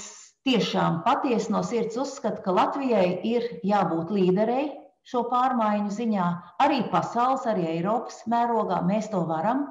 tiešām 0.49 1.03
patiesi 1.07 1.53
no 1.53 1.62
sirds 1.62 1.99
uzskatu, 2.01 2.43
ka 2.43 2.55
Latvijai 2.57 3.21
ir 3.29 3.49
jābūt 3.67 4.11
līderei 4.17 4.69
šo 5.09 5.25
pārmaiņu 5.31 5.93
ziņā, 5.95 6.29
arī 6.64 6.83
pasaules, 6.93 7.47
arī 7.49 7.69
Eiropas 7.77 8.25
mērogā. 8.29 8.81
Mēs 8.88 9.11
to 9.12 9.23
varam. 9.29 9.69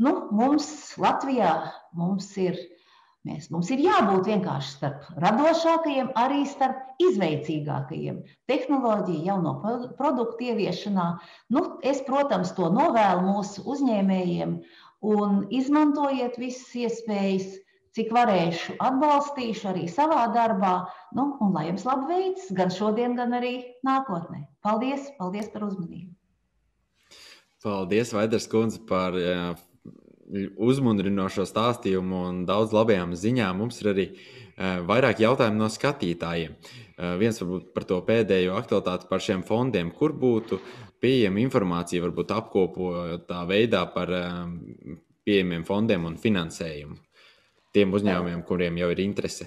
Nu, 0.00 0.14
mums 0.32 0.68
Latvijā 1.00 1.50
mums 1.96 2.30
ir, 2.40 2.56
mēs, 3.28 3.48
mums 3.52 3.70
ir 3.74 3.82
jābūt 3.84 4.28
vienkārši 4.30 4.74
starp 4.76 5.08
radošākajiem, 5.24 6.12
arī 6.18 6.44
starp 6.48 7.02
izveicīgākajiem. 7.02 8.20
Tehnoloģija 8.50 9.32
jauno 9.32 9.56
produktu 9.98 10.50
ieviešanā. 10.50 11.08
Nu, 11.52 11.64
es, 11.86 12.04
protams, 12.06 12.54
to 12.56 12.70
novēlu 12.72 13.26
mūsu 13.26 13.64
uzņēmējiem 13.74 14.60
un 15.14 15.42
izmantojiet 15.60 16.38
visas 16.40 16.72
iespējas 16.84 17.50
cik 17.96 18.12
varēšu, 18.14 18.76
atbalstīšu 18.82 19.70
arī 19.72 19.88
savā 19.90 20.26
darbā. 20.34 20.74
Nu, 21.16 21.32
un 21.42 21.54
lai 21.56 21.66
jums 21.70 21.86
labi 21.88 22.12
veicas 22.12 22.52
gan 22.56 22.72
šodien, 22.74 23.16
gan 23.18 23.34
arī 23.36 23.54
nākotnē. 23.86 24.44
Paldies, 24.64 25.10
paldies 25.18 25.50
par 25.52 25.66
uzmanību. 25.66 26.14
Paldies, 27.60 28.14
Vaidars 28.16 28.46
Kundze, 28.48 28.80
par 28.88 29.16
uzmundrinošo 30.56 31.46
stāstījumu 31.48 32.22
un 32.28 32.40
daudz 32.48 32.74
labajām 32.76 33.14
ziņām. 33.18 33.60
Mums 33.62 33.80
ir 33.82 33.90
arī 33.92 34.06
uh, 34.10 34.80
vairāk 34.88 35.22
jautājumu 35.24 35.62
no 35.62 35.68
skatītājiem. 35.72 36.56
Uh, 36.56 37.14
viens 37.20 37.40
varbūt 37.42 37.70
par 37.74 37.86
to 37.88 38.00
pēdējo 38.06 38.56
aktualitāti 38.58 39.10
par 39.10 39.24
šiem 39.24 39.44
fondiem, 39.46 39.92
kur 39.96 40.14
būtu 40.16 40.60
pieejama 41.00 41.42
informācija, 41.42 42.04
varbūt 42.04 42.34
apkopotā 42.36 43.44
veidā 43.50 43.84
par 43.94 44.12
uh, 44.16 44.42
pieejamiem 45.26 45.64
fondiem 45.68 46.10
un 46.10 46.18
finansējumu. 46.20 46.98
tiem 47.70 47.92
uzņēmumiem, 47.94 48.42
kuriem 48.42 48.78
jau 48.80 48.90
ir 48.90 49.00
interese? 49.04 49.46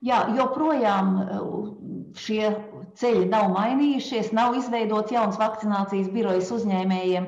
Jā, 0.00 0.22
joprojām 0.32 1.16
šie 2.16 2.44
ceļi 3.00 3.26
nav 3.30 3.50
mainījušies, 3.54 4.30
nav 4.36 4.54
izveidots 4.56 5.12
jauns 5.12 5.38
vakcinācijas 5.40 6.08
birojas 6.14 6.50
uzņēmējiem. 6.56 7.26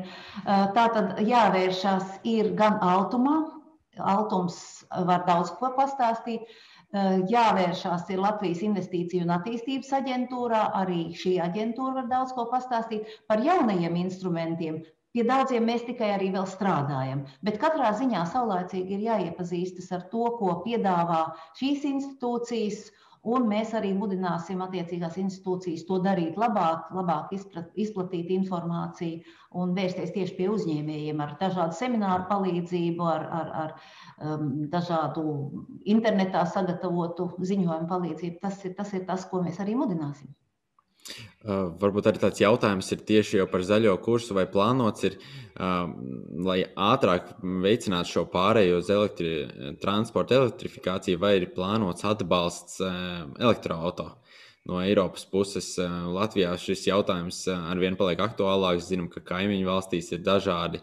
Tātad 0.78 1.20
jāvēršās 1.28 2.22
ir 2.32 2.52
gan 2.58 2.78
Altumā, 2.82 3.42
Altums 4.00 4.56
var 5.08 5.26
daudz 5.28 5.52
ko 5.58 5.68
pastāstīt, 5.76 6.48
jāvēršās 7.32 8.08
ir 8.12 8.20
Latvijas 8.24 8.64
Investīciju 8.64 9.26
un 9.26 9.34
attīstības 9.36 9.92
aģentūrā. 10.00 10.62
Arī 10.80 11.02
šī 11.16 11.36
aģentūra 11.44 12.00
var 12.00 12.08
daudz 12.10 12.32
ko 12.36 12.48
pastāstīt 12.52 13.08
par 13.28 13.44
jaunajiem 13.44 14.00
instrumentiem, 14.06 14.80
Pie 15.12 15.26
daudziem 15.28 15.66
mēs 15.68 15.82
tikai 15.84 16.06
arī 16.14 16.30
vēl 16.32 16.46
strādājam, 16.48 17.26
bet 17.44 17.58
katrā 17.60 17.90
ziņā 17.98 18.22
saulēcīgi 18.32 18.94
ir 18.96 19.02
jāiepazīstas 19.10 19.90
ar 19.92 20.06
to, 20.12 20.24
ko 20.38 20.54
piedāvā 20.64 21.18
šīs 21.58 21.84
institūcijas, 21.90 22.86
un 23.34 23.44
mēs 23.50 23.74
arī 23.78 23.90
mudināsim 23.98 24.62
attiecīgās 24.64 25.18
institūcijas 25.20 25.84
to 25.90 25.98
darīt 26.06 26.40
labāk, 26.40 26.88
labāk 26.96 27.34
izplatīt 27.84 28.32
informāciju 28.38 29.36
un 29.60 29.76
vērsties 29.76 30.14
tieši 30.16 30.38
pie 30.38 30.48
uzņēmējiem 30.54 31.20
ar 31.26 31.36
dažādu 31.42 31.76
semināru 31.76 32.26
palīdzību, 32.32 33.08
ar, 33.12 33.28
ar, 33.40 33.52
ar 33.64 33.74
um, 33.76 34.50
dažādu 34.72 35.26
internetā 35.96 36.46
sagatavotu 36.56 37.34
ziņojumu 37.52 37.90
palīdzību. 37.92 38.40
Tas 38.48 38.64
ir, 38.64 38.78
tas 38.80 38.96
ir 38.96 39.04
tas, 39.12 39.28
ko 39.28 39.44
mēs 39.44 39.60
arī 39.60 39.76
mudināsim. 39.76 40.32
Uh, 41.42 41.72
varbūt 41.74 42.06
arī 42.06 42.20
tāds 42.22 42.38
jautājums 42.38 42.86
ir 42.94 43.00
tieši 43.02 43.40
par 43.50 43.64
zaļo 43.66 43.96
kursu, 44.04 44.30
vai 44.36 44.44
plānots 44.46 45.02
ir, 45.08 45.16
uh, 45.58 45.88
lai 46.46 46.60
ātrāk 46.78 47.32
veicinātu 47.42 48.12
šo 48.12 48.22
pārējo 48.30 48.76
uz 48.78 48.90
elektri, 48.94 49.32
transporta 49.82 50.38
elektrifikāciju, 50.38 51.18
vai 51.18 51.32
ir 51.40 51.48
plānots 51.56 52.06
atbalsts 52.06 52.78
uh, 52.86 53.24
elektroautorātam. 53.42 54.20
No 54.70 54.78
Eiropas 54.78 55.24
puses 55.26 55.72
Latvijā 56.14 56.52
šis 56.62 56.84
jautājums 56.86 57.40
arvien 57.50 57.96
paliek 57.98 58.20
aktuālāks. 58.22 58.86
Zinām, 58.92 59.08
ka 59.10 59.18
kaimiņu 59.32 59.66
valstīs 59.66 60.12
ir 60.14 60.22
dažādi 60.22 60.78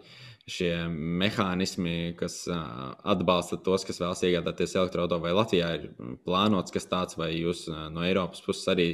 šie 0.52 0.74
mehānismi, 0.92 2.18
kas 2.20 2.42
atbalsta 2.50 3.56
tos, 3.64 3.86
kas 3.88 4.02
vēlas 4.02 4.26
iegādāties 4.28 4.76
elektroautorātu. 4.76 5.24
Vai 5.24 5.32
Latvijā 5.38 5.72
ir 5.78 5.88
plānots 6.28 6.76
kas 6.76 6.92
tāds, 6.92 7.16
vai 7.16 7.32
jūs 7.38 7.70
no 7.72 8.04
Eiropas 8.04 8.44
puses 8.44 8.68
arī 8.76 8.90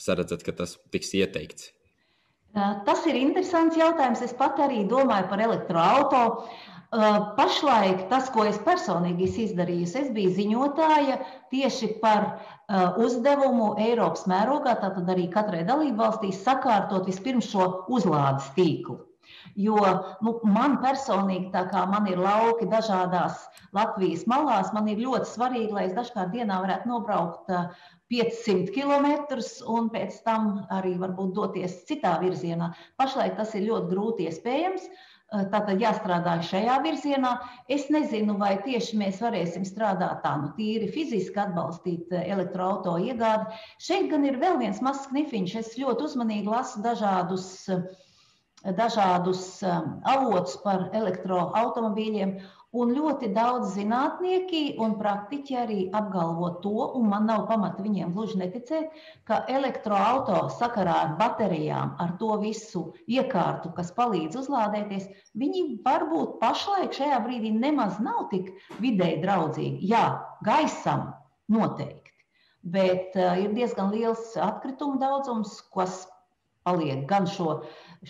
saredzat, 0.00 0.44
ka 0.46 0.54
tas 0.62 0.76
tiks 0.94 1.14
ieteikts? 1.16 1.72
Tas 2.56 3.02
ir 3.04 3.18
interesants 3.20 3.76
jautājums. 3.76 4.22
Es 4.24 4.32
pat 4.36 4.60
arī 4.64 4.86
domāju 4.88 5.28
par 5.32 5.42
elektroautorātu. 5.44 6.48
Pašlaik 7.36 8.06
tas, 8.08 8.28
ko 8.32 8.44
es 8.48 8.56
personīgi 8.64 9.26
esmu 9.26 9.42
izdarījusi, 9.44 9.96
es 10.04 10.12
biju 10.14 10.30
ziņotāja 10.36 11.16
tieši 11.50 11.88
par 12.00 12.28
uzdevumu 13.02 13.74
Eiropas 13.82 14.24
mērogā, 14.30 14.76
tātad 14.80 15.10
arī 15.12 15.26
katrai 15.34 15.64
dalībvalstī 15.68 16.30
sakārtot 16.32 17.10
vispirms 17.10 17.50
šo 17.50 17.66
uzlādes 17.92 18.48
tīklu. 18.56 19.00
Jo 19.58 19.76
nu, 20.22 20.36
man 20.46 20.78
personīgi, 20.82 21.50
tā 21.52 21.64
kā 21.72 21.82
man 21.90 22.06
ir 22.08 22.22
lauki 22.22 22.68
dažādās 22.70 23.42
Latvijas 23.76 24.22
malās, 24.30 24.72
man 24.76 24.88
ir 24.88 25.02
ļoti 25.02 25.32
svarīgi, 25.32 25.72
lai 25.74 25.88
es 25.90 25.96
dažkārt 25.96 26.32
dienā 26.32 26.60
varētu 26.62 26.88
nobraukt 26.92 27.50
500 28.12 28.70
km 28.74 29.40
un 29.72 29.90
pēc 29.90 30.22
tam 30.26 30.66
arī 30.70 30.94
varbūt 31.00 31.34
doties 31.34 31.82
citā 31.88 32.16
virzienā. 32.22 32.72
Pašlaik 33.00 33.36
tas 33.40 33.54
ir 33.58 33.68
ļoti 33.70 33.92
grūti 33.92 34.30
iespējams. 34.30 34.88
Eh, 35.34 35.42
tātad 35.50 35.80
jāstrādā 35.82 36.36
šajā 36.46 36.76
virzienā. 36.84 37.32
Es 37.66 37.88
nezinu, 37.90 38.36
vai 38.38 38.52
tieši 38.62 38.98
mēs 39.00 39.18
varēsim 39.24 39.64
strādāt 39.66 40.20
tā, 40.22 40.36
nu, 40.38 40.52
tīri 40.54 40.86
fiziski 40.94 41.40
atbalstīt 41.42 42.12
eh, 42.14 42.28
elektroautorātu 42.30 43.10
iegādi. 43.10 43.58
Šeit 43.82 44.06
gan 44.12 44.28
ir 44.28 44.38
vēl 44.38 44.60
viens 44.60 44.78
mazs 44.86 45.08
knifiņš. 45.10 45.56
Es 45.58 45.72
ļoti 45.82 46.06
uzmanīgi 46.06 46.46
lasu 46.52 46.84
dažādus, 46.84 47.48
dažādus 48.78 49.42
eh, 49.66 49.90
avotus 50.14 50.60
par 50.62 50.86
elektroautomobīļiem. 50.94 52.36
Un 52.74 52.90
ļoti 52.96 53.28
daudz 53.30 53.76
zinātnieki 53.76 54.76
un 54.82 54.96
praktiķi 54.98 55.56
arī 55.56 55.76
apgalvo 55.94 56.48
to, 56.64 56.72
un 56.98 57.06
man 57.12 57.28
nav 57.30 57.44
pamata 57.46 57.84
viņiem 57.84 58.10
gluži 58.16 58.40
neticēt, 58.40 58.96
ka 59.24 59.38
elektroautorāta 59.48 60.50
sakarā 60.58 60.96
ar 61.04 61.12
baterijām, 61.20 61.94
ar 62.02 62.16
to 62.18 62.34
visu 62.42 62.82
iekārtu, 63.06 63.70
kas 63.76 63.94
palīdz 63.94 64.40
uzlādēties, 64.42 65.06
viņi 65.38 65.62
varbūt 65.86 66.40
pašlaik 66.42 66.98
šajā 66.98 67.22
brīdī 67.28 67.54
nemaz 67.54 68.00
nav 68.02 68.26
tik 68.34 68.50
vidēji 68.82 69.22
draudzīgi. 69.22 69.86
Jā, 69.94 70.04
gaisam 70.42 71.12
noteikti, 71.48 72.12
bet 72.66 73.14
uh, 73.14 73.38
ir 73.38 73.54
diezgan 73.54 73.94
liels 73.94 74.34
atkritumu 74.34 74.98
daudzums, 74.98 75.60
kas 75.70 76.02
paliek 76.66 77.06
gan 77.06 77.28
šo, 77.30 77.60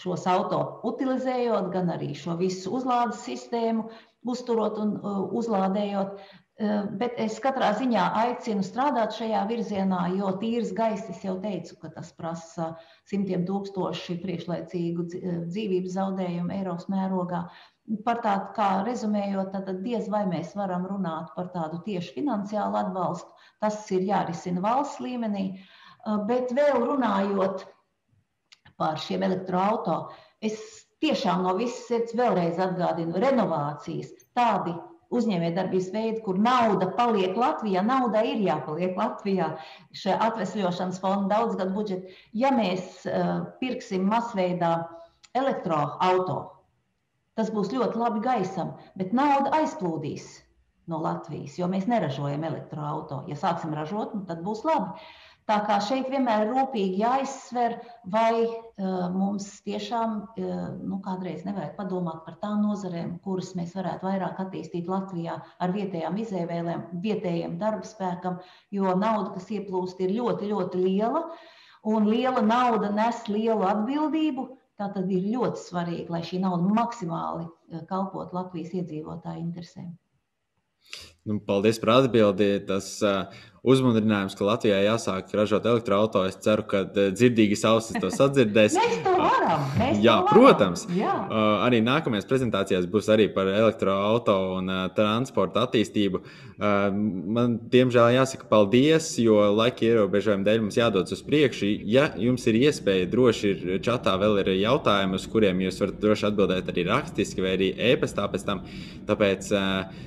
šos 0.00 0.24
auto 0.32 0.60
utilizējot, 0.88 1.68
gan 1.74 1.92
arī 1.92 2.14
šo 2.16 2.38
visu 2.40 2.72
uzlādes 2.78 3.20
sistēmu 3.28 3.90
uzturot 4.32 4.80
un 4.82 4.96
uh, 4.98 5.22
uzlādējot. 5.36 6.18
Uh, 6.56 6.86
bet 6.96 7.18
es 7.20 7.36
katrā 7.44 7.68
ziņā 7.76 8.02
aicinu 8.22 8.64
strādāt 8.64 9.12
šajā 9.18 9.42
virzienā, 9.50 10.06
jo 10.16 10.30
tīrs 10.40 10.72
gaiss, 10.76 11.10
es 11.12 11.20
jau 11.24 11.34
teicu, 11.42 11.76
ka 11.82 11.90
tas 11.92 12.14
prasa 12.16 12.70
simtiem 13.10 13.44
tūkstoši 13.48 14.16
priekšlaicīgu 14.22 15.06
uh, 15.06 15.38
dzīvības 15.50 15.96
zaudējumu 15.98 16.56
Eiropas 16.56 16.88
mērogā. 16.92 17.44
Par 18.06 18.18
tādu, 18.24 18.50
kā 18.56 18.70
rezumējot, 18.86 19.52
tad 19.54 19.82
diez 19.84 20.08
vai 20.10 20.24
mēs 20.26 20.56
varam 20.58 20.88
runāt 20.90 21.28
par 21.36 21.52
tādu 21.52 21.78
tieši 21.84 22.16
finansiālu 22.16 22.80
atbalstu. 22.80 23.30
Tas 23.62 23.84
ir 23.94 24.08
jārisina 24.08 24.64
valsts 24.64 24.98
līmenī. 25.04 25.52
Bet 26.26 26.50
vēl 26.54 26.82
runājot 26.82 27.62
par 28.78 28.98
šiem 28.98 29.22
elektroautorātiem, 29.26 30.18
es 30.44 30.85
tiešām 31.04 31.44
no 31.46 31.54
visas 31.58 31.86
sirds 31.88 32.16
vēlreiz 32.16 32.60
atgādinu, 32.62 33.18
renovācijas, 33.22 34.12
tādi 34.36 34.74
uzņēmējdarbības 35.14 35.90
veidi, 35.94 36.22
kur 36.24 36.38
nauda 36.42 36.88
paliek 36.98 37.36
Latvijā, 37.38 37.82
nauda 37.86 38.24
ir 38.26 38.40
jāpaliek 38.42 38.96
Latvijā, 38.98 39.52
šajā 39.94 40.16
atvesļošanas 40.30 40.98
fonda 41.02 41.36
daudzgadu 41.36 41.76
budžeta. 41.76 42.16
Ja 42.34 42.50
mēs 42.54 43.04
uh, 43.06 43.46
pirksim 43.60 44.08
masveidā 44.10 44.72
elektroautorātu, 45.36 46.40
tas 47.38 47.52
būs 47.54 47.70
ļoti 47.74 48.02
labi 48.02 48.24
gaisam, 48.24 48.74
bet 48.98 49.14
nauda 49.14 49.52
aizplūdīs 49.60 50.26
no 50.90 51.00
Latvijas, 51.02 51.58
jo 51.58 51.68
mēs 51.70 51.86
neražojam 51.90 52.46
elektroautorātu. 52.46 53.30
Ja 53.30 53.38
sāksim 53.38 53.74
ražot, 53.76 54.14
nu, 54.14 54.24
tad 54.28 54.42
būs 54.46 54.64
labi. 54.66 55.06
Tā 55.46 55.60
kā 55.62 55.76
šeit 55.78 56.08
vienmēr 56.10 56.48
rūpīgi 56.48 56.98
jāizsver, 57.04 57.76
vai 58.10 58.32
uh, 58.42 59.04
mums 59.14 59.44
tiešām 59.66 60.14
uh, 60.22 60.54
nu, 60.82 60.96
kādreiz 61.04 61.44
nevajag 61.46 61.76
padomāt 61.76 62.24
par 62.26 62.40
tām 62.40 62.64
nozarēm, 62.66 63.12
kuras 63.22 63.52
mēs 63.58 63.76
varētu 63.78 64.08
vairāk 64.08 64.40
attīstīt 64.42 64.90
Latvijā 64.90 65.36
ar 65.38 65.74
vietējām 65.76 66.18
izēvēlēm, 66.24 66.82
vietējiem 67.04 67.54
darba 67.60 67.86
spēkam, 67.86 68.40
jo 68.74 68.96
nauda, 68.98 69.36
kas 69.36 69.46
ieplūst, 69.54 70.02
ir 70.02 70.16
ļoti, 70.16 70.50
ļoti 70.50 70.82
liela, 70.82 71.22
un 71.86 72.08
liela 72.10 72.42
nauda 72.42 72.90
nes 72.96 73.20
lielu 73.30 73.68
atbildību. 73.70 74.48
Tātad 74.76 75.06
ir 75.14 75.30
ļoti 75.30 75.62
svarīgi, 75.62 76.08
lai 76.12 76.24
šī 76.26 76.42
nauda 76.42 76.74
maksimāli 76.74 77.46
kalpot 77.88 78.34
Latvijas 78.34 78.74
iedzīvotāju 78.76 79.46
interesēm. 79.46 79.94
Nu, 81.26 81.40
paldies 81.42 81.80
par 81.82 81.90
atbildi. 81.96 82.48
Tas 82.68 82.88
uh, 83.02 83.44
uzmundrinājums, 83.66 84.36
ka 84.38 84.46
Latvijā 84.46 84.78
jāsāk 84.84 85.32
ražot 85.34 85.66
elektroautorātu. 85.66 86.30
Es 86.30 86.38
ceru, 86.44 86.64
ka 86.70 86.84
uh, 86.86 87.08
dzirdīgas 87.14 87.64
ausis 87.68 87.98
to 88.02 88.10
sadzirdēs. 88.14 88.76
mēs 88.80 88.98
to 89.04 89.14
varam. 89.18 89.66
Mēs 89.80 90.00
Jā, 90.04 90.20
to 90.20 90.28
varam. 90.28 90.32
protams. 90.32 90.86
Jā. 90.94 91.14
Uh, 91.26 91.66
arī 91.66 91.82
nākamajās 91.84 92.28
prezentācijās 92.30 92.88
būs 92.90 93.10
arī 93.12 93.28
par 93.34 93.50
elektroautorātu 93.50 94.36
un 94.60 94.72
uh, 94.72 94.82
transporta 94.96 95.66
attīstību. 95.66 96.22
Uh, 96.56 96.88
man, 97.36 97.58
diemžēl, 97.72 98.14
jāsaka 98.16 98.48
paldies, 98.50 99.10
jo 99.20 99.38
laika 99.56 99.86
ierobežojuma 99.88 100.46
dēļ 100.46 100.64
mums 100.64 100.78
jādodas 100.78 101.16
uz 101.16 101.24
priekšu. 101.26 101.68
Ja 101.90 102.08
jums 102.20 102.46
ir 102.46 102.60
iespēja, 102.62 103.10
droši 103.12 103.52
ir 103.52 103.78
čatā 103.84 104.14
vēl 104.20 104.42
ir 104.44 104.54
jautājumi, 104.62 105.18
uz 105.18 105.26
kuriem 105.30 105.66
jūs 105.66 105.82
varat 105.82 105.98
droši 106.02 106.30
atbildēt 106.30 106.70
arī 106.72 106.86
rakstiski 106.88 107.44
vai 107.44 107.56
arī 107.58 107.72
e-pastā 107.90 108.28
pēc 108.30 108.46
tam. 108.46 108.62
Tāpēc 109.10 109.50
uh, 109.54 110.06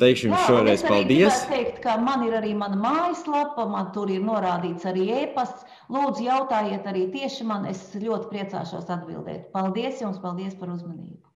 Teikšu 0.00 0.30
jums 0.30 0.44
šoreiz 0.48 0.84
paldies. 0.86 1.42
Teikt, 1.50 1.80
ka 1.84 1.96
man 2.00 2.24
ir 2.24 2.36
arī 2.38 2.54
mana 2.56 2.78
mājaslapa, 2.80 3.66
man 3.68 3.90
tur 3.96 4.12
ir 4.12 4.24
norādīts 4.24 4.86
arī 4.88 5.08
e-pasts. 5.22 5.66
Lūdzu, 5.92 6.24
jautājiet 6.28 6.86
arī 6.88 7.06
tieši 7.12 7.48
man, 7.48 7.66
es 7.68 7.82
ļoti 7.96 8.30
priecāšos 8.32 8.88
atbildēt. 8.96 9.50
Paldies 9.56 10.00
jums, 10.00 10.22
paldies 10.22 10.56
par 10.56 10.72
uzmanību! 10.72 11.29